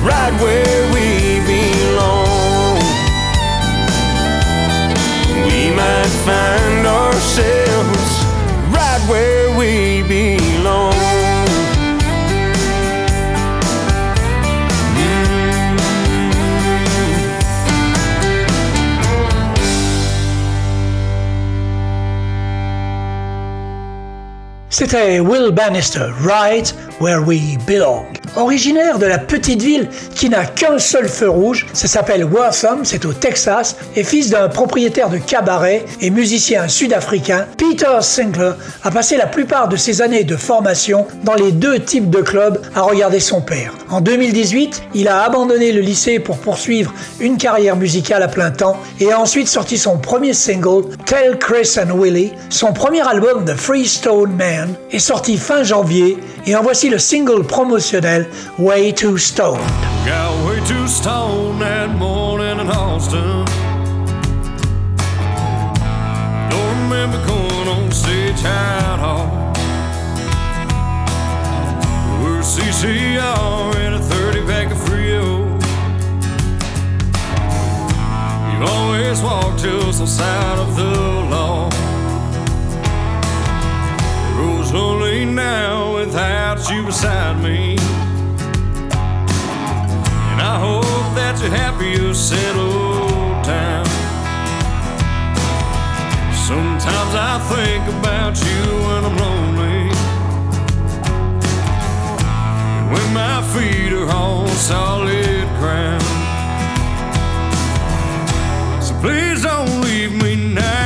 right 0.03 0.33
where 0.41 0.93
we 0.93 1.35
C'était 24.77 25.21
Will 25.21 25.53
Bannister, 25.53 26.11
Right 26.19 26.75
Where 26.99 27.21
We 27.21 27.55
Belong. 27.65 28.24
Originaire 28.38 29.00
de 29.00 29.06
la 29.06 29.17
petite 29.17 29.62
ville 29.62 29.88
qui 30.13 30.30
n'a 30.30 30.45
qu'un 30.45 30.78
seul 30.78 31.08
feu 31.08 31.30
rouge, 31.30 31.67
ça 31.71 31.88
s'appelle 31.88 32.26
Wortham, 32.26 32.84
c'est 32.84 33.06
au 33.06 33.13
Texas, 33.13 33.78
et 33.95 34.04
fils 34.04 34.30
d'un 34.30 34.50
propriétaire 34.50 35.10
de 35.10 35.17
cabaret 35.17 35.86
et 36.02 36.10
musicien 36.10 36.67
sud-africain, 36.67 37.48
Peter 37.58 38.02
Sinclair 38.02 38.58
a 38.84 38.91
passé 38.91 39.15
la 39.15 39.28
plupart 39.28 39.69
de 39.69 39.78
ses 39.78 40.02
années 40.02 40.26
de 40.26 40.36
formation 40.36 41.08
dans 41.24 41.36
les 41.36 41.54
deux 41.54 41.80
types 41.80 42.10
de 42.10 42.21
clubs 42.21 42.62
à 42.76 42.82
regarder 42.82 43.21
son 43.21 43.39
père. 43.39 43.74
En 43.89 44.02
2018, 44.02 44.84
il 44.95 45.08
a 45.08 45.21
abandonné 45.21 45.71
le 45.71 45.80
lycée 45.80 46.19
pour 46.19 46.38
poursuivre 46.38 46.93
une 47.21 47.38
carrière 47.38 47.78
musicale 47.78 48.24
à 48.24 48.28
plein 48.28 48.52
temps 48.52 48.78
et 49.00 49.13
a 49.13 49.19
ensuite 49.19 49.48
sorti 49.48 49.78
son 49.78 49.98
premier 49.98 50.34
single, 50.34 50.84
Tell 51.06 51.38
Chris 51.39 51.76
and 51.80 51.98
Willie. 51.98 52.34
Son 52.50 52.74
premier 52.74 53.08
album, 53.08 53.45
The 53.45 53.56
Freestone 53.56 54.36
Man, 54.36 54.74
est 54.91 55.00
sorti 55.00 55.38
fin 55.38 55.63
janvier 55.63 56.17
et 56.48 56.56
en 56.56 56.62
voici 56.62 56.89
le 56.89 57.00
single 57.00 57.43
promotionnel 57.43 58.24
Way 58.57 58.91
Too 58.91 59.17
Stoned. 59.17 59.59
Got 60.05 60.47
way 60.47 60.59
too 60.65 60.88
stoned 60.88 61.61
that 61.61 61.89
morning 61.97 62.59
in 62.59 62.67
Austin. 62.67 63.45
Don't 66.49 66.77
remember 66.83 67.17
going 67.25 67.67
on 67.67 67.91
stage 67.91 68.43
at 68.43 68.99
all. 68.99 69.29
We're 72.21 72.41
CCR 72.41 73.75
in 73.85 73.93
a 73.93 73.99
30 73.99 74.41
pack 74.45 74.71
of 74.71 74.81
Frio. 74.88 75.45
You've 78.51 78.69
always 78.69 79.21
just 79.61 80.21
of 80.21 80.75
the 80.75 80.91
law. 81.31 81.69
Lonely 84.75 85.23
now 85.23 85.95
without 85.95 86.69
you 86.69 86.85
beside 86.85 87.41
me. 87.41 87.77
And 90.36 90.43
I 90.43 90.60
hope 90.60 91.15
that 91.15 91.39
you're 91.39 91.50
happy 91.50 91.91
you 91.91 92.13
settled 92.13 93.45
down. 93.45 93.86
Sometimes 96.50 97.13
I 97.15 97.39
think 97.54 97.84
about 98.00 98.36
you 98.45 98.62
when 98.86 99.02
I'm 99.08 99.17
lonely. 99.26 99.82
And 102.76 102.86
when 102.91 103.08
my 103.13 103.38
feet 103.54 103.93
are 103.93 104.10
on 104.12 104.50
solid 104.50 105.48
ground. 105.62 106.04
So 108.84 108.93
please 109.00 109.41
don't 109.41 109.74
leave 109.88 110.12
me 110.21 110.36
now, 110.54 110.85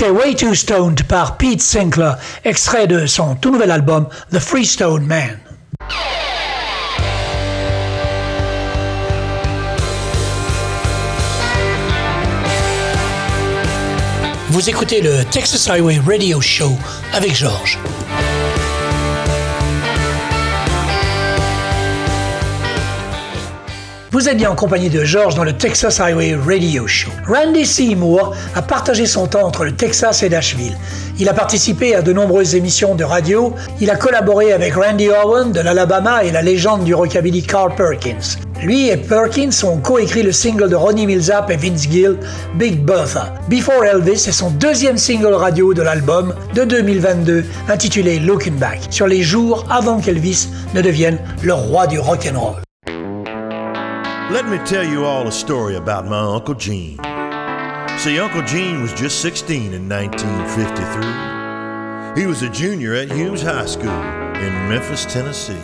C'était 0.00 0.12
Way 0.12 0.34
Too 0.34 0.54
Stoned 0.54 1.02
par 1.02 1.36
Pete 1.36 1.60
Sinclair, 1.60 2.16
extrait 2.42 2.86
de 2.86 3.04
son 3.04 3.34
tout 3.34 3.50
nouvel 3.50 3.70
album 3.70 4.08
The 4.32 4.38
Freestone 4.38 5.04
Man. 5.04 5.38
Vous 14.48 14.70
écoutez 14.70 15.02
le 15.02 15.22
Texas 15.30 15.68
Highway 15.68 15.98
Radio 15.98 16.40
Show 16.40 16.72
avec 17.12 17.34
Georges. 17.34 17.78
Vous 24.20 24.28
êtes 24.28 24.36
bien 24.36 24.50
en 24.50 24.54
compagnie 24.54 24.90
de 24.90 25.02
George 25.02 25.34
dans 25.34 25.44
le 25.44 25.54
Texas 25.54 25.98
Highway 25.98 26.34
Radio 26.34 26.86
Show. 26.86 27.10
Randy 27.26 27.64
Seymour 27.64 28.34
a 28.54 28.60
partagé 28.60 29.06
son 29.06 29.26
temps 29.26 29.46
entre 29.46 29.64
le 29.64 29.74
Texas 29.74 30.22
et 30.22 30.28
Nashville. 30.28 30.76
Il 31.18 31.26
a 31.30 31.32
participé 31.32 31.94
à 31.94 32.02
de 32.02 32.12
nombreuses 32.12 32.54
émissions 32.54 32.94
de 32.94 33.02
radio. 33.02 33.54
Il 33.80 33.88
a 33.88 33.96
collaboré 33.96 34.52
avec 34.52 34.74
Randy 34.74 35.08
Owen 35.08 35.52
de 35.52 35.60
l'Alabama 35.60 36.22
et 36.22 36.32
la 36.32 36.42
légende 36.42 36.84
du 36.84 36.92
rockabilly 36.92 37.42
Carl 37.44 37.74
Perkins. 37.74 38.36
Lui 38.62 38.90
et 38.90 38.98
Perkins 38.98 39.64
ont 39.64 39.78
coécrit 39.78 40.22
le 40.22 40.32
single 40.32 40.68
de 40.68 40.76
Ronnie 40.76 41.06
Millsap 41.06 41.50
et 41.50 41.56
Vince 41.56 41.88
Gill, 41.90 42.18
Big 42.56 42.78
Bertha. 42.84 43.32
Before 43.48 43.86
Elvis 43.86 44.26
est 44.28 44.32
son 44.32 44.50
deuxième 44.50 44.98
single 44.98 45.32
radio 45.32 45.72
de 45.72 45.80
l'album 45.80 46.34
de 46.54 46.64
2022 46.64 47.42
intitulé 47.70 48.18
Looking 48.18 48.58
Back, 48.58 48.80
sur 48.90 49.06
les 49.06 49.22
jours 49.22 49.64
avant 49.70 49.98
qu'Elvis 49.98 50.48
ne 50.74 50.82
devienne 50.82 51.16
le 51.42 51.54
roi 51.54 51.86
du 51.86 51.98
rock'n'roll. 51.98 52.60
Let 54.30 54.48
me 54.48 54.58
tell 54.64 54.84
you 54.84 55.04
all 55.04 55.26
a 55.26 55.32
story 55.32 55.74
about 55.74 56.06
my 56.06 56.20
Uncle 56.20 56.54
Gene. 56.54 56.98
See, 57.98 58.20
Uncle 58.20 58.42
Gene 58.42 58.80
was 58.80 58.92
just 58.92 59.20
16 59.22 59.74
in 59.74 59.88
1953. 59.88 62.20
He 62.20 62.26
was 62.28 62.42
a 62.42 62.48
junior 62.48 62.94
at 62.94 63.10
Hughes 63.10 63.42
High 63.42 63.66
School 63.66 63.90
in 63.90 64.68
Memphis, 64.68 65.04
Tennessee. 65.04 65.58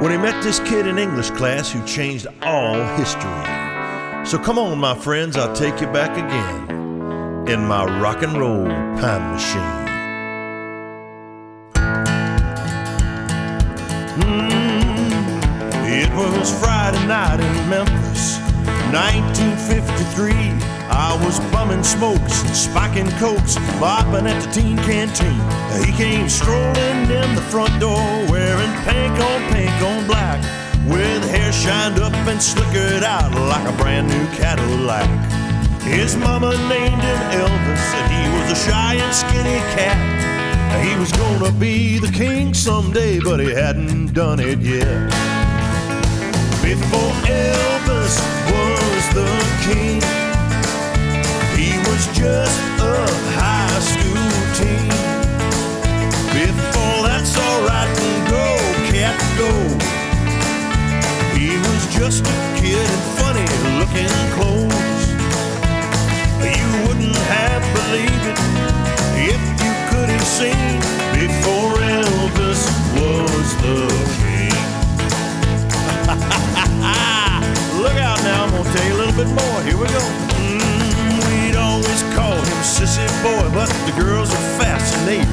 when 0.00 0.10
he 0.10 0.18
met 0.18 0.42
this 0.42 0.58
kid 0.60 0.86
in 0.88 0.98
English 0.98 1.30
class 1.30 1.70
who 1.70 1.80
changed 1.86 2.26
all 2.42 2.74
history. 2.96 3.30
So 4.26 4.38
come 4.38 4.58
on, 4.58 4.76
my 4.78 4.96
friends, 4.96 5.36
I'll 5.36 5.54
take 5.54 5.80
you 5.80 5.86
back 5.86 6.18
again 6.18 6.68
in 7.48 7.64
my 7.64 7.84
rock 8.00 8.22
and 8.22 8.36
roll 8.36 8.66
time 8.98 9.32
machine. 9.32 9.86
Mm, 14.18 14.55
was 16.32 16.50
Friday 16.58 17.06
night 17.06 17.40
in 17.40 17.68
Memphis, 17.68 18.38
1953. 18.90 20.32
I 20.88 21.18
was 21.24 21.38
bumming 21.52 21.82
smokes 21.82 22.42
and 22.44 22.56
spiking 22.56 23.10
cokes, 23.18 23.56
bopping 23.78 24.28
at 24.28 24.42
the 24.42 24.50
teen 24.50 24.76
canteen. 24.78 25.40
He 25.84 25.92
came 25.92 26.28
strolling 26.28 27.10
in 27.10 27.34
the 27.34 27.46
front 27.50 27.78
door, 27.80 28.00
wearing 28.30 28.72
pink 28.84 29.14
on 29.18 29.40
pink 29.52 29.76
on 29.82 30.06
black, 30.06 30.40
with 30.88 31.22
hair 31.30 31.52
shined 31.52 32.00
up 32.00 32.14
and 32.26 32.40
slickered 32.40 33.02
out 33.02 33.32
like 33.34 33.68
a 33.68 33.76
brand 33.76 34.08
new 34.08 34.26
Cadillac. 34.36 35.08
His 35.82 36.16
mama 36.16 36.50
named 36.68 37.02
him 37.02 37.20
Elvis, 37.38 37.84
and 37.98 38.06
he 38.12 38.24
was 38.34 38.52
a 38.52 38.70
shy 38.70 38.94
and 38.94 39.14
skinny 39.14 39.60
cat. 39.76 40.16
He 40.84 40.96
was 40.98 41.12
gonna 41.12 41.52
be 41.52 41.98
the 41.98 42.10
king 42.12 42.54
someday, 42.54 43.20
but 43.20 43.40
he 43.40 43.50
hadn't 43.50 44.12
done 44.14 44.40
it 44.40 44.60
yet. 44.60 45.45
Before 46.66 47.12
Elvis 47.30 48.18
was 48.50 49.04
the 49.14 49.30
king, 49.62 50.02
he 51.54 51.78
was 51.86 52.02
just 52.08 52.58
a 52.82 53.06
high 53.38 53.78
school 53.78 54.34
teen. 54.58 54.90
Before 56.34 57.06
that's 57.06 57.38
alright 57.38 57.88
and 58.02 58.18
go, 58.28 58.46
cat, 58.90 59.14
go. 59.38 59.50
He 61.38 61.54
was 61.56 61.82
just 61.94 62.26
a 62.26 62.38
kid 62.58 62.82
in 62.82 63.02
funny 63.14 63.46
looking 63.78 64.16
clothes. 64.34 65.06
You 66.42 66.66
wouldn't 66.88 67.16
have 67.30 67.62
believed 67.78 68.26
it 68.26 68.38
if 69.30 69.40
you 69.62 69.72
could 69.90 70.08
have 70.08 70.26
seen 70.26 70.80
before 71.14 71.65
tell 78.76 78.92
a 78.92 78.96
little 78.96 79.16
bit 79.16 79.28
more. 79.32 79.58
Here 79.64 79.76
we 79.76 79.88
go. 79.88 80.04
Mm, 80.44 81.16
we'd 81.28 81.56
always 81.56 82.02
call 82.14 82.36
him 82.36 82.60
Sissy 82.60 83.06
Boy, 83.22 83.48
but 83.54 83.70
the 83.88 83.94
girls 84.00 84.30
are 84.30 84.46
fascinated 84.60 85.28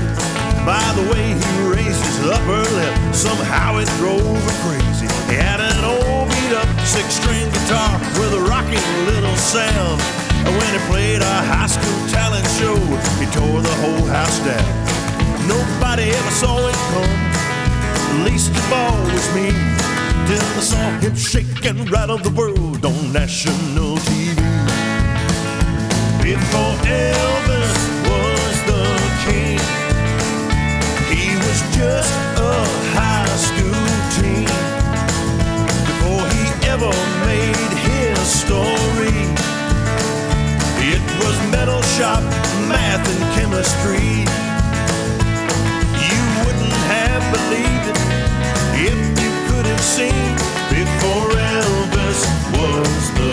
by 0.66 0.84
the 0.96 1.04
way 1.12 1.36
he 1.36 1.52
raised 1.68 2.00
his 2.04 2.20
upper 2.24 2.64
lip. 2.78 2.96
Somehow 3.14 3.78
it 3.78 3.90
drove 4.00 4.22
her 4.22 4.58
crazy. 4.64 5.08
He 5.28 5.36
had 5.36 5.60
an 5.60 5.84
old 5.84 6.30
beat 6.30 6.54
up 6.56 6.70
six 6.86 7.20
string 7.20 7.50
guitar 7.52 8.00
with 8.20 8.34
a 8.34 8.42
rocking 8.48 8.88
little 9.06 9.36
sound. 9.36 10.00
And 10.46 10.54
when 10.56 10.72
he 10.76 10.82
played 10.92 11.22
a 11.22 11.36
high 11.52 11.68
school 11.68 12.00
talent 12.10 12.48
show, 12.60 12.78
he 13.20 13.26
tore 13.32 13.62
the 13.62 13.76
whole 13.84 14.08
house 14.08 14.40
down. 14.40 14.72
Nobody 15.48 16.12
ever 16.12 16.32
saw 16.32 16.68
it 16.68 16.80
come, 16.96 18.24
least 18.24 18.52
of 18.52 18.74
all 18.74 19.04
was 19.12 19.28
me. 19.36 19.73
Till 20.26 20.42
I 20.42 20.62
saw 20.62 21.00
him 21.00 21.16
shake 21.16 21.66
and 21.66 21.90
rattle 21.92 22.18
the 22.18 22.30
world 22.30 22.86
on 22.86 23.12
national 23.12 23.98
TV. 24.08 24.38
Before 26.24 26.76
Elvis 26.88 27.76
was 28.08 28.56
the 28.72 28.86
king, 29.26 29.60
he 31.12 31.36
was 31.46 31.60
just 31.76 32.14
a 32.40 32.56
high 32.96 33.36
school 33.48 33.86
teen. 34.16 34.48
Before 35.90 36.24
he 36.36 36.46
ever 36.72 36.94
made 37.28 37.72
his 37.90 38.20
story, 38.44 39.20
it 40.92 41.04
was 41.20 41.36
metal 41.52 41.82
shop, 41.98 42.24
math, 42.72 43.06
and 43.12 43.24
chemistry. 43.36 44.24
You 46.08 46.22
wouldn't 46.46 46.78
have 46.94 47.24
believed 47.36 47.86
it 47.92 48.00
if 48.88 49.13
seen 49.84 50.36
before 50.70 51.30
Elvis 51.36 52.22
was 52.56 53.14
the 53.20 53.33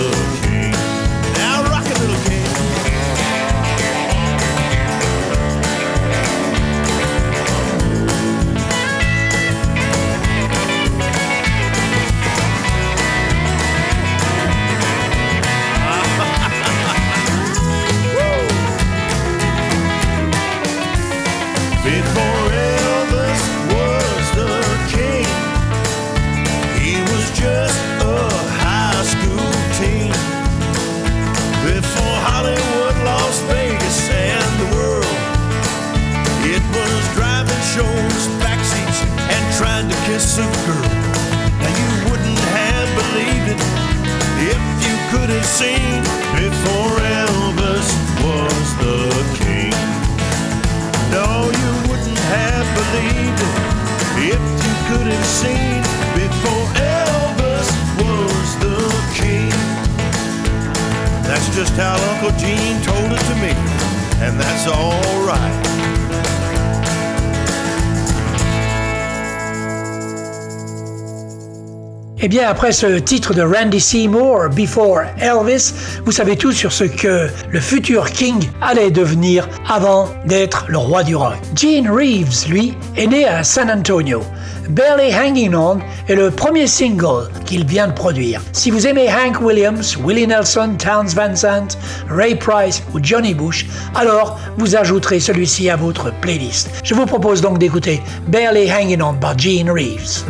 après 72.51 72.73
ce 72.73 72.99
titre 72.99 73.33
de 73.33 73.43
Randy 73.43 73.79
Seymour, 73.79 74.49
Before 74.51 75.03
Elvis, 75.19 75.73
vous 76.05 76.11
savez 76.11 76.37
tout 76.37 76.51
sur 76.51 76.73
ce 76.73 76.83
que 76.83 77.29
le 77.49 77.61
futur 77.61 78.11
King 78.11 78.41
allait 78.61 78.91
devenir 78.91 79.49
avant 79.69 80.09
d'être 80.25 80.65
le 80.67 80.79
roi 80.79 81.05
du 81.05 81.15
rock. 81.15 81.39
Gene 81.55 81.89
Reeves, 81.89 82.49
lui, 82.49 82.75
est 82.97 83.07
né 83.07 83.25
à 83.25 83.45
San 83.45 83.71
Antonio. 83.71 84.25
Barely 84.69 85.15
Hanging 85.15 85.55
On 85.55 85.79
est 86.09 86.17
le 86.17 86.33
premier 86.33 86.67
single 86.67 87.31
qu'il 87.47 87.65
vient 87.65 87.87
de 87.87 87.93
produire. 87.93 88.43
Si 88.53 88.73
vous 88.73 88.85
aimez 88.85 89.09
Hank 89.09 89.41
Williams, 89.41 89.97
Willie 90.05 90.27
Nelson, 90.27 90.75
Towns 90.77 91.15
Van 91.15 91.37
Sant, 91.37 91.79
Ray 92.09 92.35
Price 92.35 92.83
ou 92.93 92.99
Johnny 93.01 93.33
Bush, 93.33 93.67
alors 93.95 94.41
vous 94.59 94.75
ajouterez 94.75 95.21
celui-ci 95.21 95.71
à 95.71 95.77
votre 95.77 96.13
playlist. 96.21 96.69
Je 96.83 96.95
vous 96.95 97.07
propose 97.07 97.43
donc 97.43 97.59
d'écouter 97.59 98.03
Barely 98.27 98.69
Hanging 98.73 99.03
On 99.03 99.15
par 99.15 99.39
Gene 99.39 99.71
Reeves. 99.71 100.25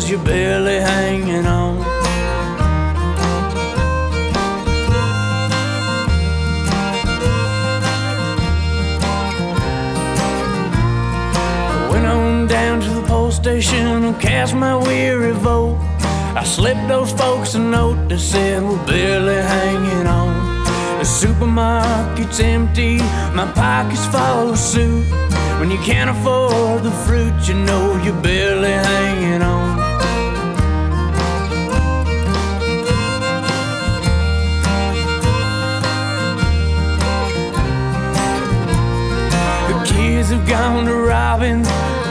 Because 0.00 0.10
you're 0.10 0.24
barely 0.24 0.80
hanging 0.80 1.46
on. 1.46 1.78
Went 11.90 12.06
on 12.06 12.46
down 12.46 12.80
to 12.80 12.88
the 12.88 13.02
post 13.06 13.36
station 13.42 14.04
and 14.04 14.18
cast 14.18 14.54
my 14.54 14.74
weary 14.74 15.32
vote. 15.32 15.76
I 16.34 16.44
slipped 16.44 16.88
those 16.88 17.12
folks 17.12 17.54
a 17.54 17.58
note 17.58 18.08
that 18.08 18.20
said 18.20 18.62
we're 18.62 18.86
barely 18.86 19.34
hanging 19.34 20.06
on. 20.06 20.64
The 20.98 21.04
supermarket's 21.04 22.40
empty, 22.40 22.98
my 23.34 23.50
pockets 23.54 24.06
follow 24.06 24.54
suit. 24.54 25.04
When 25.58 25.70
you 25.70 25.78
can't 25.78 26.08
afford 26.08 26.84
the 26.84 26.90
fruit, 27.06 27.34
you 27.46 27.54
know 27.54 28.00
you're 28.02 28.22
barely 28.22 28.70
hanging 28.70 29.42
on. 29.42 29.79
Have 40.30 40.46
gone 40.48 40.84
to 40.84 40.94
robbing, 40.94 41.62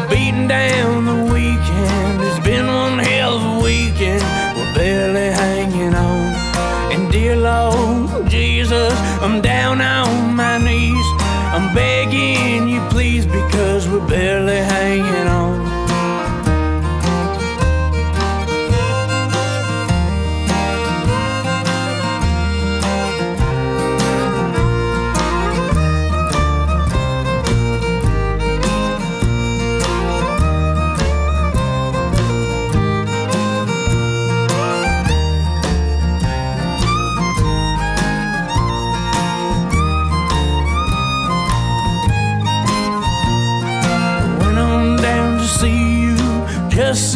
beating 0.10 0.48
down 0.48 1.06
the 1.06 1.32
weekend. 1.32 2.22
It's 2.22 2.46
been 2.46 2.68
one 2.68 3.00
hell 3.00 3.38
of 3.38 3.58
a 3.58 3.64
weekend. 3.64 4.22
We're 4.58 4.74
barely 4.76 5.32
hanging 5.32 5.94
on. 5.94 6.34
And 6.92 7.12
dear 7.12 7.38
Lord 7.38 8.30
Jesus, 8.30 8.94
I'm 9.22 9.42
down 9.42 9.80
on 9.80 10.36
my 10.36 10.58
knees. 10.58 11.06
I'm 11.56 11.74
begging 11.74 12.68
you, 12.68 12.82
please, 12.90 13.26
because 13.26 13.88
we're 13.88 14.06
barely 14.08 14.58
hanging 14.58 15.28
on. 15.28 15.59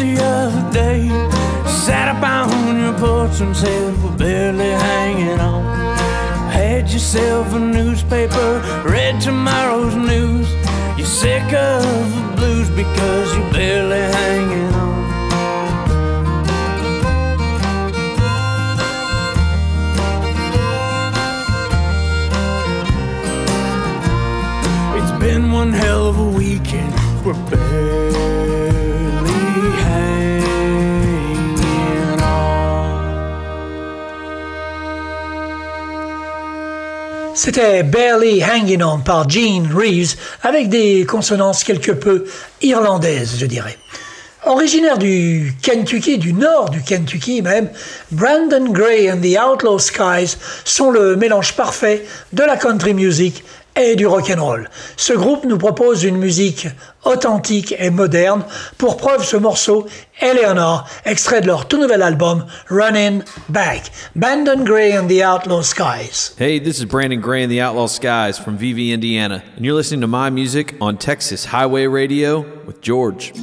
The 0.03 0.21
other 0.21 0.63
day. 0.71 1.07
Sat 1.85 2.07
up 2.13 2.23
on 2.23 2.79
your 2.83 2.95
porch 3.03 3.39
and 3.39 3.55
said 3.55 3.91
we're 4.03 4.17
barely 4.17 4.71
hanging 4.87 5.39
on. 5.39 5.63
Had 6.51 6.89
yourself 6.89 7.53
a 7.53 7.59
newspaper, 7.59 8.49
read 8.85 9.21
tomorrow's 9.21 9.95
news. 9.95 10.47
You're 10.97 11.13
sick 11.23 11.47
of 11.53 11.83
the 12.15 12.23
blues 12.37 12.69
because 12.81 13.27
you're 13.35 13.51
barely 13.53 14.03
hanging 14.19 14.73
on. 14.83 14.93
It's 24.97 25.13
been 25.23 25.51
one 25.51 25.71
hell 25.71 26.07
of 26.09 26.17
a 26.19 26.22
C'était 37.45 37.83
Barely 37.83 38.41
Hanging 38.41 38.81
On 38.83 38.99
par 38.99 39.29
Gene 39.29 39.69
Reeves 39.75 40.15
avec 40.43 40.69
des 40.69 41.05
consonances 41.05 41.65
quelque 41.65 41.91
peu 41.91 42.23
irlandaises, 42.61 43.35
je 43.37 43.45
dirais. 43.45 43.77
Originaire 44.45 44.97
du 44.97 45.53
Kentucky, 45.61 46.17
du 46.17 46.31
nord 46.31 46.69
du 46.69 46.81
Kentucky 46.81 47.41
même, 47.41 47.69
Brandon 48.11 48.71
Gray 48.71 49.11
and 49.11 49.19
the 49.19 49.37
Outlaw 49.37 49.77
Skies 49.77 50.37
sont 50.63 50.89
le 50.89 51.17
mélange 51.17 51.53
parfait 51.57 52.05
de 52.31 52.43
la 52.43 52.55
country 52.55 52.93
music 52.93 53.43
et 53.75 53.95
du 53.95 54.05
rock 54.05 54.29
and 54.29 54.41
roll. 54.41 54.69
Ce 54.97 55.13
groupe 55.13 55.45
nous 55.45 55.57
propose 55.57 56.03
une 56.03 56.17
musique 56.17 56.67
authentique 57.03 57.75
et 57.77 57.89
moderne. 57.89 58.43
Pour 58.77 58.97
preuve, 58.97 59.23
ce 59.25 59.37
morceau, 59.37 59.87
Eleanor, 60.21 60.87
extrait 61.05 61.41
de 61.41 61.47
leur 61.47 61.67
tout 61.67 61.77
nouvel 61.77 62.01
album 62.01 62.45
Running 62.69 63.23
Back. 63.49 63.91
Brandon 64.15 64.63
Gray 64.63 64.97
and 64.97 65.07
the 65.07 65.21
Outlaw 65.21 65.61
Skies. 65.61 66.35
Hey, 66.37 66.59
this 66.59 66.79
is 66.79 66.85
Brandon 66.85 67.19
Gray 67.19 67.43
and 67.43 67.51
the 67.51 67.61
Outlaw 67.61 67.87
Skies 67.87 68.37
from 68.37 68.57
VV, 68.57 68.91
Indiana, 68.91 69.43
and 69.55 69.65
you're 69.65 69.75
listening 69.75 70.01
to 70.01 70.07
my 70.07 70.29
music 70.29 70.75
on 70.79 70.97
Texas 70.97 71.45
Highway 71.45 71.87
Radio 71.87 72.45
with 72.65 72.81
George. 72.81 73.33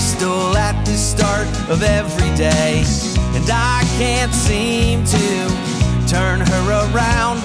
Crystal 0.00 0.56
at 0.56 0.82
the 0.86 0.96
start 0.96 1.46
of 1.68 1.82
every 1.82 2.34
day. 2.34 2.82
And 3.36 3.44
I 3.50 3.84
can't 3.98 4.32
seem 4.32 5.04
to 5.04 6.08
turn 6.08 6.40
her 6.40 6.62
around. 6.88 7.44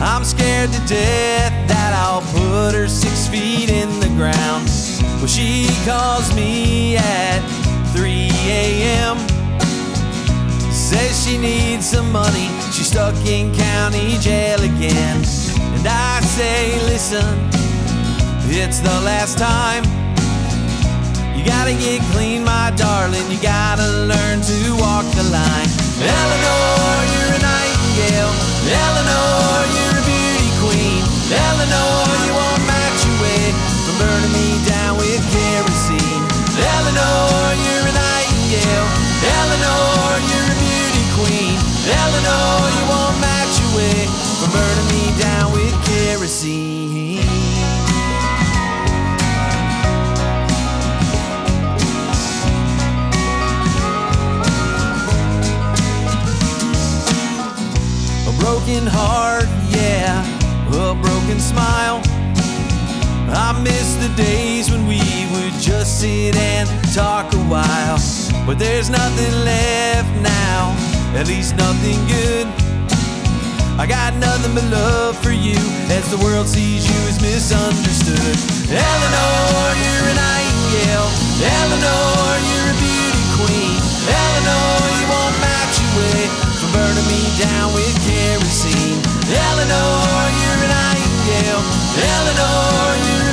I'm 0.00 0.24
scared 0.24 0.70
to 0.72 0.80
death 0.86 1.52
that 1.68 1.92
I'll 1.92 2.24
put 2.32 2.72
her 2.74 2.88
six 2.88 3.28
feet 3.28 3.68
in 3.68 3.90
the 4.00 4.08
ground. 4.16 4.72
Well, 5.20 5.26
she 5.26 5.68
calls 5.84 6.34
me 6.34 6.96
at 6.96 7.40
3 7.92 8.30
a.m. 8.48 9.18
Says 10.72 11.26
she 11.26 11.36
needs 11.36 11.90
some 11.90 12.10
money. 12.10 12.48
She's 12.72 12.88
stuck 12.88 13.14
in 13.26 13.54
county 13.54 14.16
jail 14.18 14.60
again. 14.62 15.18
And 15.76 15.86
I 15.86 16.20
say, 16.22 16.80
listen, 16.86 17.36
it's 18.48 18.80
the 18.80 18.98
last 19.04 19.36
time. 19.36 19.97
You 21.38 21.44
gotta 21.44 21.72
get 21.72 22.02
clean, 22.10 22.42
my 22.42 22.72
darling. 22.74 23.30
You 23.30 23.40
gotta 23.40 23.86
learn 24.10 24.40
to 24.42 24.58
walk 24.82 25.06
the 25.14 25.22
line. 25.30 25.70
Eleanor, 26.02 26.98
you're 27.14 27.36
a 27.38 27.67
the 64.08 64.22
days 64.22 64.70
when 64.70 64.86
we 64.86 65.00
would 65.32 65.52
just 65.60 66.00
sit 66.00 66.36
and 66.36 66.68
talk 66.94 67.32
a 67.32 67.42
while. 67.48 67.98
But 68.46 68.58
there's 68.58 68.90
nothing 68.90 69.32
left 69.44 70.10
now, 70.22 70.76
at 71.18 71.26
least 71.26 71.56
nothing 71.56 71.98
good. 72.06 72.46
I 73.78 73.86
got 73.86 74.14
nothing 74.14 74.54
but 74.54 74.64
love 74.70 75.16
for 75.22 75.32
you 75.32 75.58
as 75.94 76.10
the 76.10 76.18
world 76.18 76.46
sees 76.48 76.86
you 76.86 76.98
as 77.08 77.20
misunderstood. 77.20 78.36
Eleanor, 78.70 79.66
you're 79.82 80.06
a 80.10 80.16
nightingale. 80.16 81.08
Eleanor, 81.38 82.28
you're 82.48 82.70
a 82.74 82.76
beauty 82.78 83.24
queen. 83.38 83.78
Eleanor, 84.08 84.78
you 84.98 85.06
won't 85.10 85.36
match 85.38 85.74
your 85.78 85.92
way 86.00 86.22
from 86.58 86.70
burning 86.74 87.06
me 87.06 87.22
down 87.38 87.70
with 87.74 87.94
kerosene. 88.02 89.00
Eleanor, 89.30 90.02
you're 90.38 90.60
a 90.64 90.70
nightingale. 90.70 91.62
Eleanor, 91.98 92.94
you're. 93.06 93.27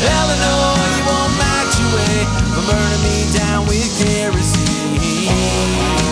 Eleanor, 0.00 0.78
you 0.94 1.02
won't 1.06 1.34
match 1.38 1.78
your 1.80 1.90
way 1.90 2.24
from 2.54 2.64
burning 2.66 3.02
me 3.02 3.26
down 3.34 3.66
with 3.66 3.90
kerosene. 3.98 6.07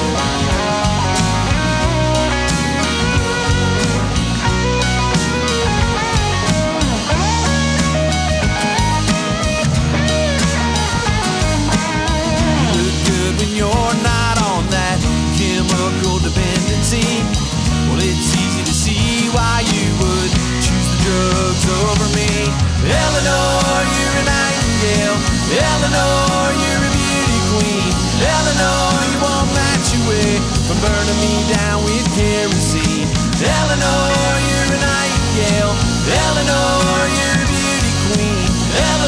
burning 30.87 31.21
me 31.21 31.35
down 31.51 31.83
with 31.85 32.07
kerosene. 32.15 33.11
Eleanor, 33.43 34.33
you're 34.47 34.71
a 34.71 34.81
nightingale. 34.81 35.75
Eleanor, 36.07 36.99
you're 37.11 37.43
a 37.43 37.49
beauty 37.51 37.93
queen. 38.07 38.47
Eleanor, 38.71 39.06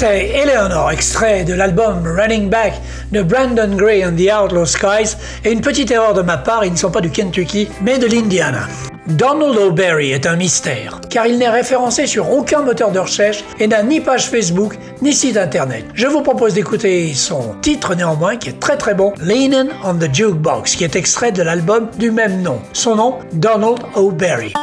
C'était 0.00 0.34
Eleanor, 0.34 0.90
extrait 0.92 1.44
de 1.44 1.52
l'album 1.52 2.02
Running 2.06 2.48
Back 2.48 2.72
de 3.12 3.20
Brandon 3.20 3.68
Gray 3.76 4.02
and 4.02 4.16
the 4.16 4.32
Outlaw 4.32 4.64
Skies, 4.64 5.14
et 5.44 5.52
une 5.52 5.60
petite 5.60 5.90
erreur 5.90 6.14
de 6.14 6.22
ma 6.22 6.38
part, 6.38 6.64
ils 6.64 6.72
ne 6.72 6.76
sont 6.78 6.90
pas 6.90 7.02
du 7.02 7.10
Kentucky, 7.10 7.68
mais 7.82 7.98
de 7.98 8.06
l'Indiana. 8.06 8.66
Donald 9.08 9.58
O'Berry 9.58 10.12
est 10.12 10.26
un 10.26 10.36
mystère, 10.36 11.02
car 11.10 11.26
il 11.26 11.36
n'est 11.36 11.50
référencé 11.50 12.06
sur 12.06 12.32
aucun 12.32 12.62
moteur 12.62 12.92
de 12.92 12.98
recherche 12.98 13.44
et 13.58 13.66
n'a 13.66 13.82
ni 13.82 14.00
page 14.00 14.24
Facebook 14.24 14.78
ni 15.02 15.12
site 15.12 15.36
internet. 15.36 15.84
Je 15.92 16.06
vous 16.06 16.22
propose 16.22 16.54
d'écouter 16.54 17.12
son 17.12 17.56
titre 17.60 17.94
néanmoins, 17.94 18.38
qui 18.38 18.48
est 18.48 18.58
très 18.58 18.78
très 18.78 18.94
bon, 18.94 19.12
Leanin' 19.20 19.68
on 19.84 19.96
the 19.96 20.08
Jukebox, 20.10 20.76
qui 20.76 20.84
est 20.84 20.96
extrait 20.96 21.30
de 21.30 21.42
l'album 21.42 21.90
du 21.98 22.10
même 22.10 22.40
nom. 22.40 22.62
Son 22.72 22.96
nom, 22.96 23.18
Donald 23.34 23.80
O'Berry. 23.96 24.54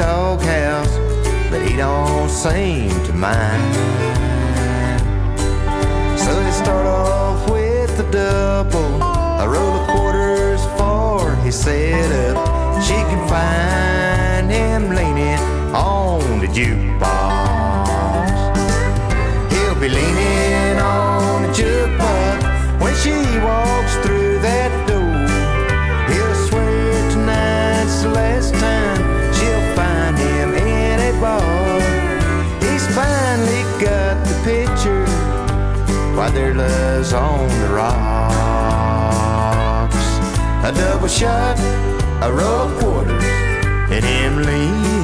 Doghouse, 0.00 0.96
but 1.50 1.60
he 1.60 1.76
don't 1.76 2.30
seem 2.30 2.88
to 3.04 3.12
mind. 3.12 3.74
So 6.18 6.30
they 6.42 6.52
start 6.52 6.86
off 6.86 7.50
with 7.50 8.00
a 8.00 8.10
double, 8.10 9.02
a 9.44 9.46
roll 9.46 9.74
of 9.80 9.86
quarters 9.90 10.62
for 10.78 11.36
his 11.44 11.54
setup. 11.54 12.38
She 12.82 12.98
can 13.10 13.22
find 13.28 14.50
him 14.50 14.88
leaning 14.88 15.40
on 15.74 16.40
the 16.40 16.46
jukebox. 16.46 18.30
He'll 19.52 19.80
be 19.84 19.90
leaning 19.90 20.78
on 20.78 21.42
the 21.42 21.52
jukebox 21.52 22.80
when 22.80 22.94
she 23.02 23.16
walks 23.44 23.79
love's 37.12 37.12
on 37.12 37.48
the 37.60 37.68
rocks. 37.74 38.30
A 40.64 40.72
double 40.72 41.08
shot, 41.08 41.58
a 42.22 42.32
roll 42.32 42.68
of 42.68 42.78
quarters, 42.78 43.24
and 43.90 44.04
him 44.04 44.42
leaning 44.42 44.99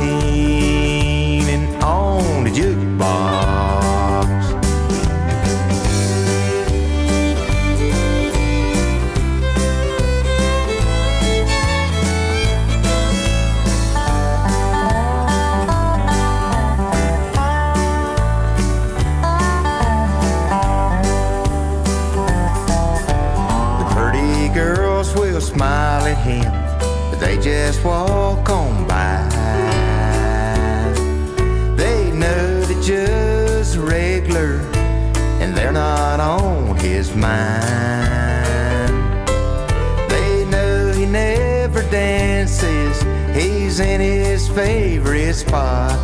favorite 44.57 45.35
spot. 45.35 45.99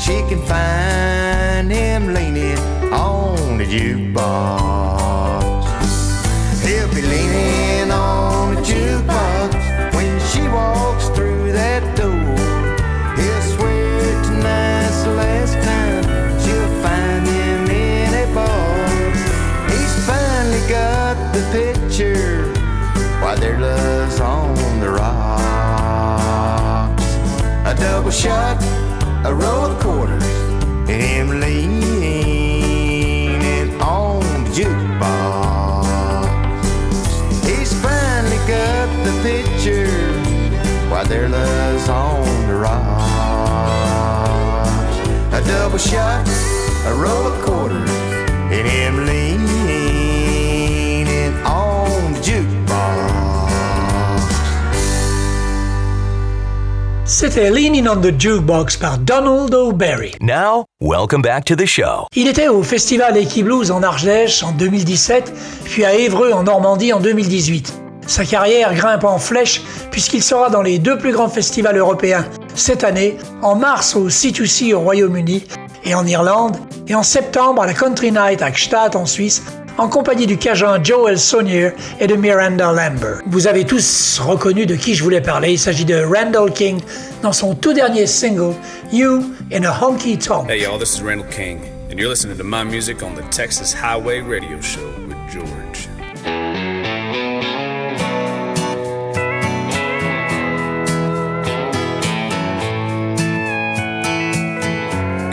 She 0.00 0.22
can 0.28 0.40
find 0.46 1.72
him 1.72 2.14
leaning 2.14 2.56
on 2.92 3.58
the 3.58 3.64
jukebox. 3.64 4.79
Double 27.80 28.10
shot, 28.10 28.62
a 29.24 29.34
roll 29.34 29.70
of 29.70 29.80
quarters, 29.80 30.22
and 30.86 31.02
him 31.02 31.40
leaning 31.40 31.80
on 33.80 34.20
the 34.44 34.50
jukebox. 34.50 35.88
He's 37.48 37.72
finally 37.80 38.36
got 38.46 38.88
the 39.04 39.12
picture 39.22 39.88
while 40.90 41.06
their 41.06 41.28
love's 41.30 41.88
on 41.88 42.46
the 42.48 42.54
rocks. 42.54 43.08
A 45.32 45.40
double 45.46 45.78
shot, 45.78 46.28
a 46.84 46.92
roll 46.94 47.26
of 47.32 47.42
quarters, 47.42 47.90
and 48.52 48.68
him 48.68 49.06
C'était 57.20 57.50
Leaning 57.50 57.86
on 57.86 58.00
the 58.00 58.18
Jukebox 58.18 58.78
par 58.78 58.96
Donald 58.96 59.52
O'Berry. 59.52 60.14
Now, 60.22 60.64
welcome 60.80 61.20
back 61.20 61.44
to 61.44 61.54
the 61.54 61.66
show. 61.66 62.06
Il 62.16 62.26
était 62.26 62.48
au 62.48 62.62
festival 62.62 63.14
Equiblues 63.14 63.70
en 63.70 63.82
Ardèche 63.82 64.42
en 64.42 64.52
2017, 64.52 65.30
puis 65.64 65.84
à 65.84 65.94
Évreux 65.94 66.32
en 66.32 66.44
Normandie 66.44 66.94
en 66.94 66.98
2018. 66.98 67.74
Sa 68.06 68.24
carrière 68.24 68.72
grimpe 68.74 69.04
en 69.04 69.18
flèche 69.18 69.60
puisqu'il 69.90 70.22
sera 70.22 70.48
dans 70.48 70.62
les 70.62 70.78
deux 70.78 70.96
plus 70.96 71.12
grands 71.12 71.28
festivals 71.28 71.76
européens 71.76 72.24
cette 72.54 72.84
année, 72.84 73.18
en 73.42 73.54
mars 73.54 73.96
au 73.96 74.08
C2C 74.08 74.72
au 74.72 74.80
Royaume-Uni 74.80 75.44
et 75.84 75.94
en 75.94 76.06
Irlande, 76.06 76.56
et 76.88 76.94
en 76.94 77.02
septembre 77.02 77.60
à 77.60 77.66
la 77.66 77.74
Country 77.74 78.12
Night 78.12 78.40
à 78.40 78.50
Gstaad 78.50 78.96
en 78.96 79.04
Suisse, 79.04 79.42
en 79.78 79.88
compagnie 79.88 80.26
du 80.26 80.36
Cajun 80.36 80.82
Joel 80.82 81.18
Saunier 81.18 81.70
et 81.98 82.06
de 82.06 82.14
Miranda 82.14 82.72
Lambert. 82.72 83.20
Vous 83.26 83.46
avez 83.46 83.64
tous 83.64 84.18
reconnu 84.18 84.66
de 84.66 84.74
qui 84.74 84.94
je 84.94 85.02
voulais 85.02 85.20
parler, 85.20 85.52
il 85.52 85.58
s'agit 85.58 85.84
de 85.84 86.02
Randall 86.02 86.52
King 86.52 86.80
dans 87.22 87.32
son 87.32 87.54
tout 87.54 87.72
dernier 87.72 88.06
single, 88.06 88.54
You 88.92 89.34
in 89.52 89.64
a 89.64 89.72
Honky 89.72 90.18
Tonk. 90.18 90.50
Hey 90.50 90.62
y'all, 90.62 90.78
this 90.78 90.94
is 90.94 91.02
Randall 91.02 91.28
King, 91.30 91.60
and 91.90 91.98
you're 91.98 92.08
listening 92.08 92.36
to 92.36 92.44
my 92.44 92.64
music 92.64 93.02
on 93.02 93.14
the 93.14 93.22
Texas 93.30 93.72
Highway 93.72 94.20
Radio 94.20 94.60
Show 94.60 94.80
with 95.06 95.16
George. 95.30 95.88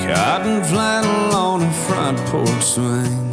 Cotton 0.07 0.63
flannel 0.63 1.35
on 1.35 1.61
a 1.63 1.71
front 1.71 2.17
porch 2.27 2.63
swing. 2.63 3.26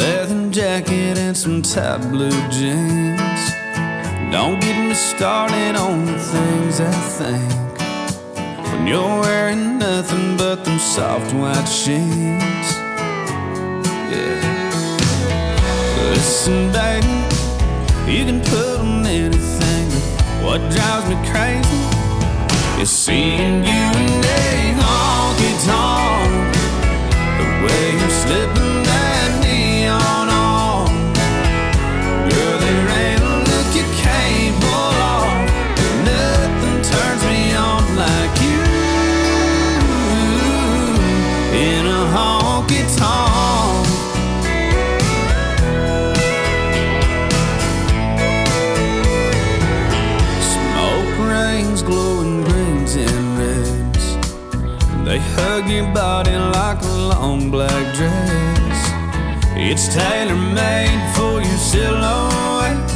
Leather 0.00 0.50
jacket 0.50 1.18
and 1.18 1.36
some 1.36 1.60
tight 1.60 1.98
blue 2.10 2.40
jeans. 2.48 3.42
Don't 4.32 4.58
get 4.58 4.88
me 4.88 4.94
started 4.94 5.76
on 5.76 6.06
the 6.06 6.18
things 6.18 6.80
I 6.80 6.90
think. 7.18 7.78
When 8.72 8.86
you're 8.86 9.20
wearing 9.20 9.78
nothing 9.78 10.38
but 10.38 10.64
them 10.64 10.78
soft 10.78 11.34
white 11.34 11.66
sheets. 11.66 12.68
Yeah. 14.08 14.40
Listen, 16.14 16.72
baby, 16.72 17.06
you 18.10 18.24
can 18.24 18.40
put 18.40 18.80
on 18.80 19.04
anything. 19.04 19.88
What 20.42 20.60
drives 20.72 21.06
me 21.10 21.16
crazy 21.30 21.82
is 22.80 22.88
seeing 22.88 23.64
you 23.70 23.84
in 24.04 24.24
a 24.24 24.80
honky 24.80 25.52
tonk. 25.66 26.54
The 27.36 27.46
way 27.66 27.84
you're 28.00 28.16
slipping 28.22 28.69
hug 55.60 55.70
your 55.70 55.92
body 55.92 56.36
like 56.36 56.80
a 56.82 56.96
long 57.12 57.50
black 57.50 57.94
dress. 57.94 58.78
It's 59.56 59.94
tailor 59.94 60.34
made 60.34 61.02
for 61.14 61.40
your 61.40 61.58
silhouette. 61.58 62.90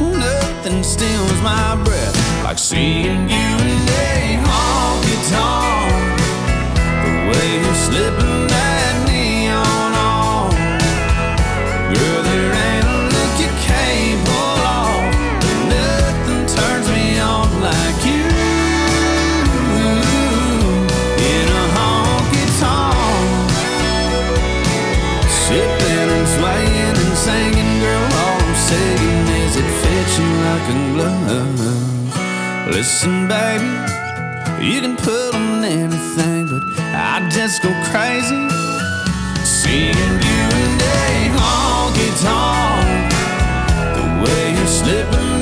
Nothing 0.00 0.82
steals 0.82 1.40
my 1.42 1.80
breath 1.84 2.44
like 2.44 2.58
seeing 2.58 3.28
you 3.28 3.50
in 3.72 3.80
a 3.88 4.38
honky 4.44 5.16
tonk. 5.30 6.20
The 7.04 7.12
way 7.30 7.48
you're 7.62 7.74
slipping 7.74 8.49
Listen, 32.70 33.26
baby, 33.26 33.66
you 34.64 34.80
can 34.80 34.96
put 34.96 35.34
on 35.34 35.64
anything, 35.64 36.46
but 36.46 36.62
I 36.94 37.28
just 37.28 37.62
go 37.64 37.70
crazy 37.90 38.48
seeing 39.44 39.96
you 39.96 40.42
in 40.62 40.80
a 40.80 41.30
honky 41.34 42.10
tonk. 42.22 43.10
The 43.96 44.04
way 44.22 44.54
you're 44.54 44.66
slipping 44.68 45.39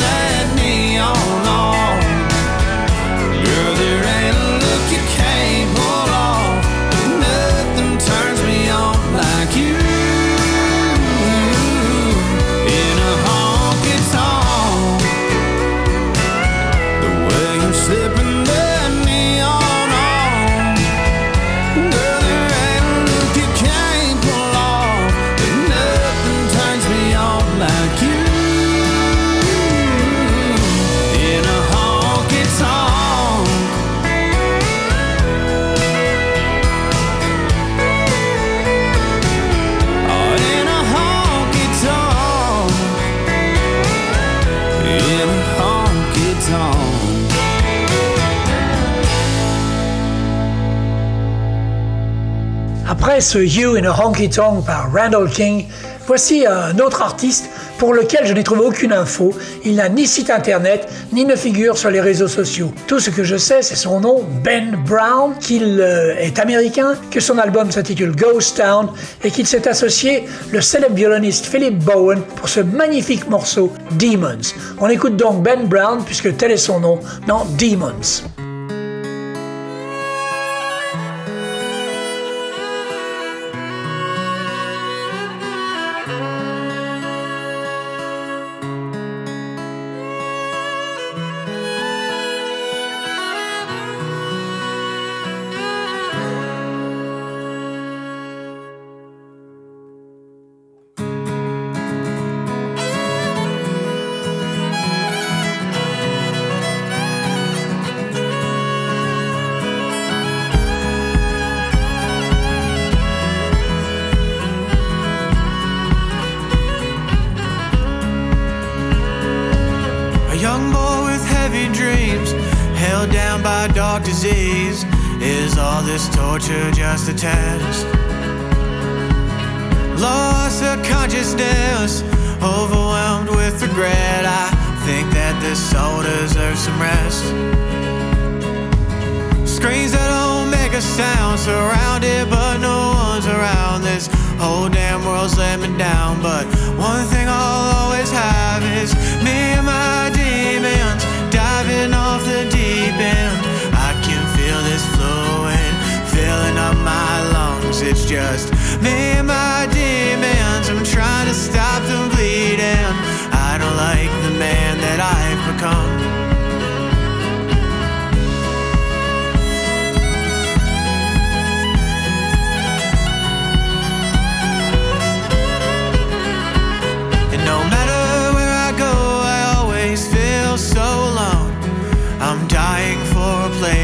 Après 53.08 53.22
ce 53.22 53.38
You 53.38 53.76
in 53.76 53.86
a 53.86 54.04
Honky 54.04 54.28
Tonk 54.28 54.66
par 54.66 54.92
Randall 54.92 55.30
King, 55.30 55.64
voici 56.06 56.44
un 56.46 56.78
autre 56.78 57.00
artiste 57.00 57.48
pour 57.78 57.94
lequel 57.94 58.26
je 58.26 58.34
n'ai 58.34 58.44
trouvé 58.44 58.60
aucune 58.60 58.92
info. 58.92 59.32
Il 59.64 59.76
n'a 59.76 59.88
ni 59.88 60.06
site 60.06 60.28
internet, 60.28 60.86
ni 61.10 61.24
ne 61.24 61.34
figure 61.34 61.78
sur 61.78 61.90
les 61.90 62.02
réseaux 62.02 62.28
sociaux. 62.28 62.70
Tout 62.86 63.00
ce 63.00 63.08
que 63.08 63.24
je 63.24 63.38
sais, 63.38 63.62
c'est 63.62 63.76
son 63.76 64.00
nom, 64.00 64.26
Ben 64.44 64.76
Brown, 64.86 65.32
qu'il 65.40 65.80
euh, 65.80 66.16
est 66.18 66.38
américain, 66.38 66.96
que 67.10 67.18
son 67.18 67.38
album 67.38 67.70
s'intitule 67.70 68.14
Ghost 68.14 68.58
Town 68.58 68.90
et 69.24 69.30
qu'il 69.30 69.46
s'est 69.46 69.66
associé 69.66 70.24
le 70.52 70.60
célèbre 70.60 70.94
violoniste 70.94 71.46
Philip 71.46 71.82
Bowen 71.82 72.20
pour 72.36 72.50
ce 72.50 72.60
magnifique 72.60 73.26
morceau 73.30 73.72
Demons. 73.92 74.52
On 74.82 74.88
écoute 74.90 75.16
donc 75.16 75.42
Ben 75.42 75.66
Brown 75.66 76.04
puisque 76.04 76.36
tel 76.36 76.50
est 76.50 76.58
son 76.58 76.80
nom 76.80 77.00
dans 77.26 77.46
Demons. 77.58 78.28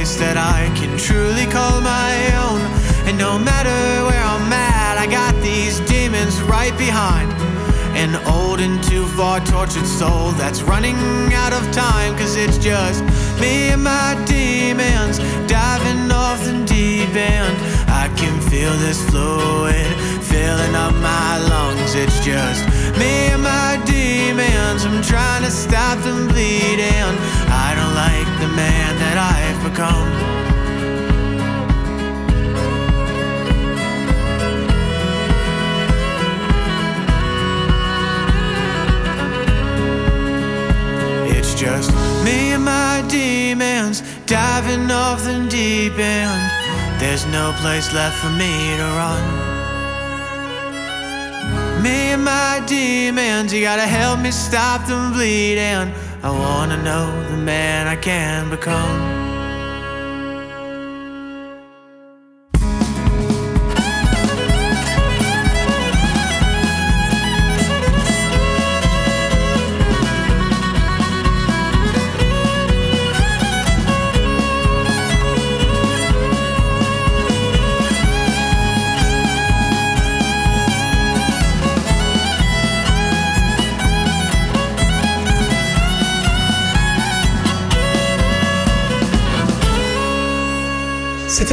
Place 0.05 0.17
that 0.17 0.37
I 0.37 0.69
can 0.77 0.99
truly 0.99 1.47
call 1.47 1.81
my 1.81 2.13
own. 2.45 2.61
And 3.09 3.17
no 3.17 3.39
matter 3.39 3.79
where 4.05 4.25
I'm 4.35 4.53
at, 4.53 4.99
I 4.99 5.07
got 5.07 5.33
these 5.43 5.81
demons 5.89 6.43
right 6.43 6.77
behind. 6.77 7.33
An 7.97 8.13
old 8.27 8.61
and 8.61 8.83
too 8.85 9.07
far 9.17 9.41
tortured 9.41 9.87
soul 9.87 10.33
that's 10.33 10.61
running 10.63 10.99
out 11.33 11.55
of 11.55 11.63
time. 11.73 12.13
Cause 12.19 12.37
it's 12.37 12.59
just 12.59 13.01
me 13.41 13.73
and 13.73 13.83
my 13.83 14.13
demons 14.27 15.19
diving 15.49 16.11
off 16.13 16.45
the 16.45 16.53
deep 16.67 17.15
end. 17.15 17.57
I 17.89 18.13
can 18.21 18.35
feel 18.51 18.75
this 18.85 19.01
fluid 19.09 19.94
filling 20.35 20.75
up 20.75 20.95
my 20.95 21.39
lungs. 21.53 21.95
It's 21.95 22.19
just 22.25 22.63
me 23.01 23.13
and 23.35 23.43
my 23.43 23.81
demons. 23.87 24.85
I'm 24.85 25.01
trying 25.03 25.45
to 25.45 25.51
stop 25.51 25.97
them 26.07 26.27
bleeding. 26.27 27.15
I 27.67 27.69
don't 27.79 27.95
like 28.07 28.29
the 28.43 28.51
man 28.63 28.91
that 29.03 29.17
I've 29.33 29.61
become. 29.69 30.11
It's 41.37 41.55
just 41.55 41.91
me 42.27 42.39
and 42.57 42.65
my 42.65 43.05
demons 43.09 44.03
diving 44.27 44.91
off 44.91 45.23
the 45.23 45.47
deep 45.49 45.97
end. 45.99 46.43
There's 47.01 47.25
no 47.27 47.53
place 47.61 47.93
left 47.93 48.17
for 48.23 48.31
me 48.31 48.53
to 48.79 48.89
run. 49.01 49.54
Me 51.85 52.13
and 52.15 52.25
my 52.25 52.63
demons, 52.67 53.53
you 53.53 53.61
gotta 53.61 53.83
help 53.83 54.19
me 54.19 54.31
stop 54.31 54.87
them 54.87 55.13
bleeding. 55.13 55.93
I 56.23 56.31
wanna 56.31 56.83
know 56.83 57.07
the 57.29 57.37
man 57.37 57.87
I 57.87 57.95
can 57.95 58.49
become. 58.49 59.24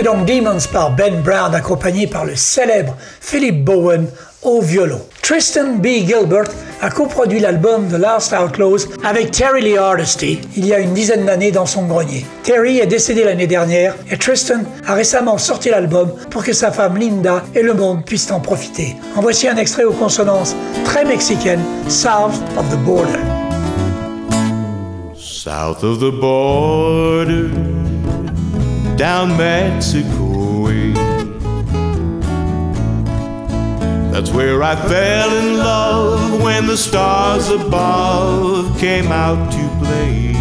C'était 0.02 0.16
donc 0.16 0.26
Demons 0.26 0.58
par 0.74 0.96
Ben 0.96 1.22
Brown 1.22 1.54
accompagné 1.54 2.08
par 2.08 2.26
le 2.26 2.36
célèbre 2.36 2.98
Philip 3.20 3.64
Bowen 3.64 4.08
au 4.42 4.60
violon. 4.60 5.00
Tristan 5.22 5.76
B. 5.76 6.08
Gilbert 6.08 6.50
a 6.82 6.90
coproduit 6.90 7.40
l'album 7.40 7.88
The 7.88 8.00
Last 8.00 8.34
Outlaws 8.34 8.88
avec 9.04 9.30
Terry 9.30 9.62
Lee 9.62 9.78
Hardesty 9.78 10.42
il 10.58 10.66
y 10.66 10.74
a 10.74 10.80
une 10.80 10.96
dizaine 10.96 11.28
d'années 11.28 11.52
dans 11.52 11.68
son 11.68 11.86
grenier. 11.86 12.26
Terry 12.42 12.80
est 12.80 12.88
décédé 12.88 13.24
l'année 13.24 13.46
dernière 13.46 13.94
et 14.10 14.18
Tristan 14.18 14.64
a 14.88 14.96
récemment 14.96 15.38
sorti 15.38 15.70
l'album 15.70 16.12
pour 16.32 16.44
que 16.44 16.54
sa 16.54 16.72
femme 16.72 16.98
Linda 16.98 17.44
et 17.54 17.62
le 17.62 17.76
monde 17.76 18.04
puissent 18.04 18.32
en 18.32 18.40
profiter. 18.40 18.96
En 19.16 19.22
voici 19.22 19.48
un 19.48 19.58
extrait 19.58 19.84
aux 19.84 19.94
consonances 19.94 20.56
très 20.84 21.06
mexicaines, 21.06 21.62
South 21.88 22.42
of 22.58 22.68
the 22.72 22.78
Border. 22.78 23.20
South 25.16 25.84
of 25.84 26.00
the 26.00 26.12
border, 26.12 27.50
down 29.02 29.36
Mexico 29.36 30.62
way. 30.62 30.92
That's 34.12 34.30
where 34.30 34.62
I 34.62 34.76
fell 34.76 35.36
in 35.38 35.58
love 35.58 36.40
when 36.44 36.68
the 36.68 36.78
stars 36.78 37.50
above 37.50 38.78
came 38.78 39.08
out 39.08 39.52
to 39.54 39.64
play. 39.84 40.34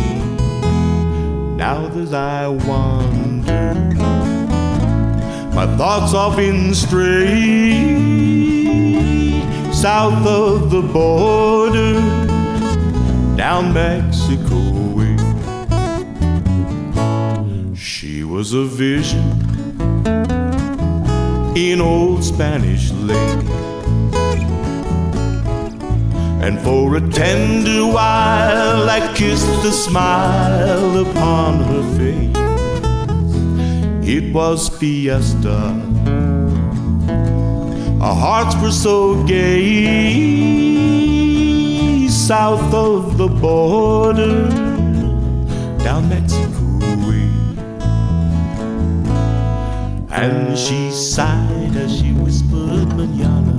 Now 1.57 1.87
as 1.87 2.13
I 2.13 2.49
wander, 2.49 3.73
my 5.55 5.67
thoughts 5.79 6.13
often 6.13 6.75
stray 6.75 8.11
south 9.73 10.27
of 10.27 10.71
the 10.71 10.83
border, 10.83 11.95
down 13.39 13.73
Mexico 13.73 15.00
was 18.31 18.53
a 18.53 18.65
vision 18.65 19.27
in 21.57 21.81
old 21.81 22.23
Spanish 22.23 22.93
lake. 22.93 23.45
And 26.41 26.61
for 26.61 26.97
a 26.97 27.01
tender 27.11 27.87
while 27.87 28.89
I 28.89 29.13
kissed 29.17 29.63
the 29.65 29.73
smile 29.73 30.99
upon 30.99 31.59
her 31.71 31.83
face. 31.99 32.37
It 34.09 34.33
was 34.33 34.69
fiesta. 34.69 35.75
Our 38.01 38.15
hearts 38.15 38.55
were 38.63 38.71
so 38.71 39.25
gay. 39.25 40.71
South 42.09 42.73
of 42.73 43.19
the 43.19 43.27
border, 43.27 44.49
down 45.83 46.09
Mexico 46.09 46.30
And 50.23 50.59
she 50.59 50.91
sighed 50.91 51.75
as 51.77 51.99
she 51.99 52.13
whispered 52.13 52.89
manana, 52.95 53.57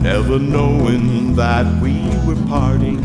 never 0.00 0.38
knowing 0.38 1.36
that 1.36 1.66
we 1.82 1.92
were 2.26 2.40
parting. 2.48 3.04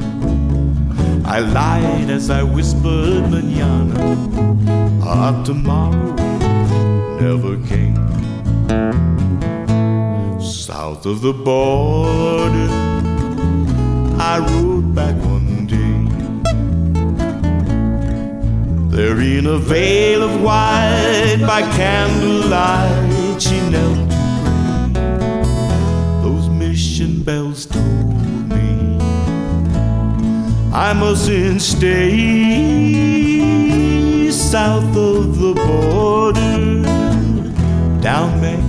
I 1.26 1.40
lied 1.40 2.10
as 2.10 2.30
I 2.30 2.44
whispered 2.44 3.30
manana, 3.30 4.00
ah, 5.04 5.44
tomorrow 5.44 6.16
never 7.20 7.58
came. 7.68 7.98
South 10.40 11.06
of 11.06 11.20
the 11.20 11.34
border, 11.34 12.70
I 14.18 14.40
rode 14.40 14.96
back 14.96 15.16
There 18.98 19.22
in 19.22 19.46
a 19.46 19.60
veil 19.60 20.24
of 20.24 20.42
white 20.42 21.38
by 21.42 21.62
candlelight 21.78 23.40
she 23.40 23.60
knelt 23.70 24.10
to 24.10 24.16
pray. 24.92 25.44
Those 26.24 26.50
mission 26.50 27.22
bells 27.22 27.68
told 27.68 28.50
me 28.50 28.98
I 30.74 30.94
mustn't 30.94 31.62
stay 31.62 33.12
south 34.32 34.98
of 34.98 35.38
the 35.38 35.54
border 35.54 36.82
down 38.02 38.42
Mexico 38.42 38.67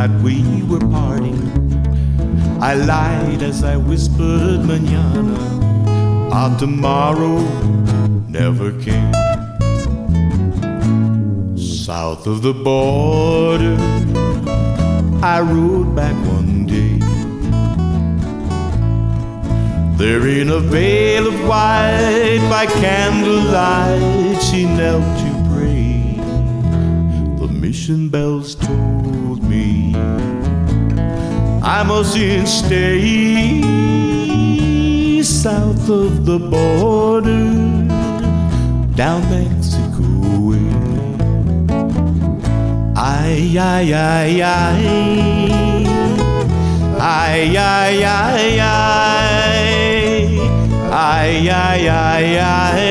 that 0.00 0.22
we 0.22 0.62
were 0.62 0.86
parting. 0.98 1.42
I 2.58 2.72
lied 2.72 3.42
as 3.42 3.62
I 3.62 3.76
whispered 3.76 4.60
manana, 4.64 5.38
our 6.32 6.58
tomorrow 6.58 7.36
never 8.26 8.68
came. 8.80 9.12
South 11.58 12.26
of 12.26 12.40
the 12.40 12.54
border, 12.54 13.76
I 15.22 15.38
rode 15.42 15.94
back 15.94 16.16
one 16.36 16.64
day. 16.64 16.96
There 19.98 20.26
in 20.28 20.48
a 20.48 20.60
veil 20.60 21.26
of 21.26 21.38
white 21.46 22.46
by 22.48 22.64
candlelight 22.84 24.40
she 24.46 24.64
knelt 24.64 25.04
to 25.24 25.30
pray. 25.50 26.16
The 27.40 27.48
mission 27.52 28.08
bells 28.08 28.54
told 28.54 28.78
me 28.78 28.89
I 31.72 31.84
mustn't 31.84 32.48
stay 32.48 33.62
south 35.22 35.88
of 35.88 36.26
the 36.26 36.36
border 36.36 37.46
down 38.96 39.22
Mexico 39.30 40.02
way. 40.48 40.66
Ay, 42.96 43.56
ay, 43.56 43.94
ay, 43.94 44.42
ay. 44.42 44.82
Ay, 46.98 47.56
ay, 47.56 48.04
ay, 48.04 48.58
ay. 48.58 49.60
Ay, 50.90 51.48
ay, 51.48 51.88
ay, 51.88 52.36
ay. 52.50 52.90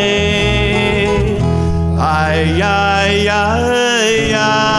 Ay, 1.99 2.61
ay, 2.61 3.27
ay, 3.27 4.33
ay. 4.33 4.78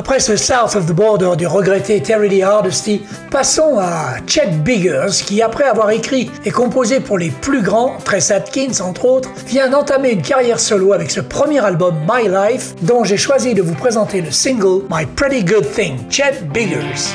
Après 0.00 0.18
ce 0.18 0.34
South 0.34 0.76
of 0.76 0.86
the 0.86 0.94
Border 0.94 1.32
du 1.36 1.46
regretté 1.46 2.00
Terry 2.00 2.30
Lee 2.30 2.42
Hardesty, 2.42 3.02
passons 3.30 3.78
à 3.78 4.14
Chet 4.26 4.46
Biggers 4.46 5.10
qui, 5.26 5.42
après 5.42 5.64
avoir 5.64 5.90
écrit 5.90 6.30
et 6.46 6.50
composé 6.50 7.00
pour 7.00 7.18
les 7.18 7.28
plus 7.28 7.60
grands, 7.60 7.98
Tress 8.02 8.30
Atkins 8.30 8.80
entre 8.80 9.04
autres, 9.04 9.28
vient 9.46 9.68
d'entamer 9.68 10.12
une 10.12 10.22
carrière 10.22 10.58
solo 10.58 10.94
avec 10.94 11.10
ce 11.10 11.20
premier 11.20 11.62
album 11.62 11.94
My 12.08 12.28
Life 12.28 12.76
dont 12.80 13.04
j'ai 13.04 13.18
choisi 13.18 13.52
de 13.52 13.60
vous 13.60 13.74
présenter 13.74 14.22
le 14.22 14.30
single 14.30 14.86
My 14.90 15.04
Pretty 15.04 15.44
Good 15.44 15.70
Thing, 15.70 15.98
Chet 16.08 16.44
Biggers. 16.50 17.10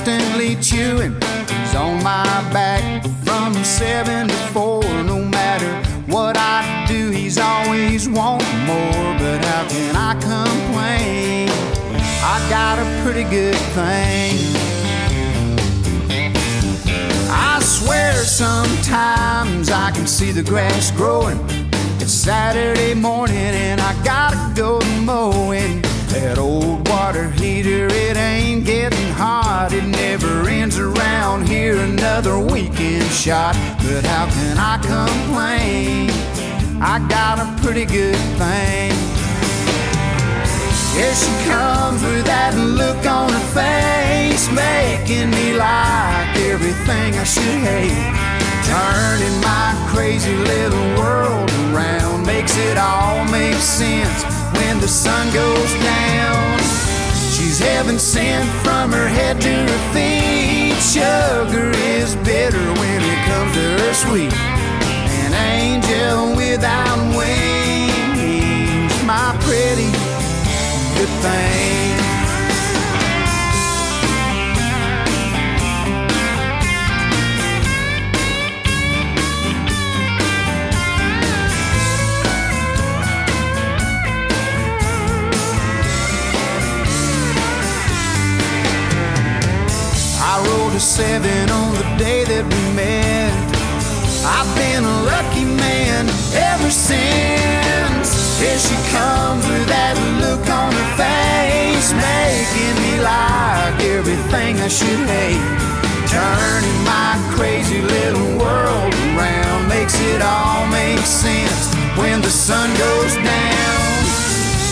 Constantly 0.00 0.56
chewing. 0.56 1.12
He's 1.60 1.74
on 1.74 2.02
my 2.02 2.24
back 2.52 3.04
from 3.22 3.52
seven 3.62 4.28
to 4.28 4.34
four. 4.52 4.82
No 5.02 5.22
matter 5.22 5.70
what 6.10 6.38
I 6.38 6.86
do, 6.88 7.10
he's 7.10 7.36
always 7.36 8.08
wanting 8.08 8.60
more. 8.60 9.18
But 9.18 9.44
how 9.44 9.68
can 9.68 9.96
I 9.96 10.12
complain? 10.14 11.48
I 12.22 12.46
got 12.48 12.78
a 12.78 13.02
pretty 13.02 13.24
good 13.24 13.56
thing. 13.76 14.38
I 17.28 17.60
swear 17.60 18.14
sometimes 18.14 19.68
I 19.70 19.90
can 19.90 20.06
see 20.06 20.32
the 20.32 20.42
grass 20.42 20.90
growing. 20.92 21.38
It's 22.00 22.12
Saturday 22.12 22.94
morning 22.94 23.36
and 23.36 23.82
I 23.82 23.92
gotta 24.02 24.54
go 24.54 24.80
mowing. 25.02 25.89
That 26.10 26.38
old 26.38 26.88
water 26.88 27.30
heater, 27.30 27.86
it 27.86 28.16
ain't 28.16 28.66
getting 28.66 29.12
hot. 29.12 29.72
It 29.72 29.86
never 29.86 30.42
ends 30.48 30.76
around 30.76 31.46
here. 31.46 31.76
Another 31.76 32.36
weekend 32.36 33.06
shot. 33.12 33.54
But 33.78 34.04
how 34.04 34.26
can 34.26 34.58
I 34.58 34.74
complain? 34.82 36.10
I 36.82 36.98
got 37.06 37.38
a 37.38 37.46
pretty 37.62 37.84
good 37.84 38.18
thing. 38.42 38.90
Here 40.98 41.14
she 41.14 41.30
comes 41.46 42.02
with 42.02 42.26
that 42.26 42.58
look 42.58 43.06
on 43.06 43.30
her 43.30 43.46
face, 43.54 44.50
making 44.50 45.30
me 45.30 45.54
like 45.54 46.34
everything 46.50 47.14
I 47.14 47.22
should 47.22 47.62
hate. 47.62 47.94
Turning 48.66 49.38
my 49.46 49.78
crazy 49.94 50.34
little 50.34 50.88
world 50.98 51.48
around 51.70 52.26
makes 52.26 52.56
it 52.58 52.76
all 52.78 53.24
make 53.30 53.54
sense 53.62 54.39
when 54.54 54.80
the 54.80 54.88
sun 54.88 55.32
goes 55.32 55.72
down. 55.74 56.58
She's 57.32 57.58
heaven 57.58 57.98
sent 57.98 58.48
from 58.64 58.92
her 58.92 59.08
head 59.08 59.40
to 59.40 59.48
her 59.48 59.82
feet. 59.92 60.76
Sugar 60.82 61.70
is 61.76 62.16
bitter 62.16 62.66
when 62.80 63.00
it 63.02 63.20
comes 63.28 63.52
to 63.54 63.66
her 63.82 63.94
sweet. 63.94 64.32
An 65.24 65.32
angel 65.34 66.36
without 66.36 66.98
wings, 67.16 68.92
my 69.04 69.36
pretty 69.40 69.90
good 70.96 71.12
thing. 71.22 71.79
Seven 91.00 91.48
on 91.48 91.72
the 91.80 91.86
day 91.96 92.28
that 92.28 92.44
we 92.44 92.62
met. 92.76 93.32
I've 94.20 94.52
been 94.52 94.84
a 94.84 94.96
lucky 95.08 95.48
man 95.48 96.04
ever 96.36 96.68
since. 96.68 98.08
Here 98.36 98.60
she 98.60 98.76
comes 98.92 99.40
with 99.48 99.64
that 99.72 99.96
look 100.20 100.44
on 100.44 100.76
her 100.76 100.90
face, 101.00 101.96
making 101.96 102.76
me 102.84 103.00
like 103.00 103.80
everything 103.96 104.60
I 104.60 104.68
should 104.68 105.02
hate. 105.08 105.40
Turning 106.12 106.80
my 106.84 107.16
crazy 107.32 107.80
little 107.80 108.36
world 108.36 108.92
around 109.16 109.72
makes 109.72 109.96
it 110.12 110.20
all 110.20 110.68
make 110.68 111.00
sense 111.00 111.72
when 111.96 112.20
the 112.20 112.28
sun 112.28 112.68
goes 112.76 113.16
down. 113.24 114.04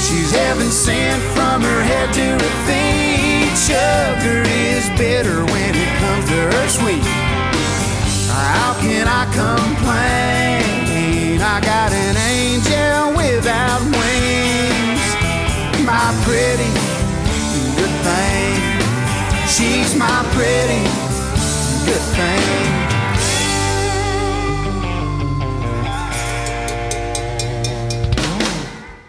She's 0.04 0.28
heaven 0.36 0.68
sent 0.68 1.24
from 1.32 1.64
her 1.64 1.80
head 1.88 2.12
to 2.20 2.26
her 2.36 2.54
feet. 2.68 3.56
Sugar 3.56 4.44
is 4.44 4.84
bitter 5.00 5.40
when 5.48 5.72
it 5.72 5.87
sweet. 6.68 7.04
How 8.28 8.76
can 8.80 9.08
I 9.08 9.24
complain? 9.32 11.40
I 11.40 11.60
got 11.60 11.92
an 11.92 12.16
angel 12.34 13.16
without 13.16 13.80
wings. 13.98 15.04
My 15.84 16.12
pretty 16.26 16.72
good 17.78 17.94
thing. 18.06 18.54
She's 19.48 19.96
my 19.96 20.20
pretty 20.36 20.82
good 21.88 22.04
thing. 22.16 22.44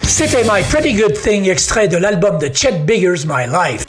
C'était 0.02 0.43
My 0.43 0.62
Pretty 0.64 0.93
Good 0.93 1.16
Thing, 1.16 1.50
extrait 1.50 1.88
de 1.88 1.95
l'album 1.95 2.39
de 2.39 2.50
Chet 2.54 2.84
Biggers 2.86 3.26
My 3.26 3.47
Life. 3.47 3.89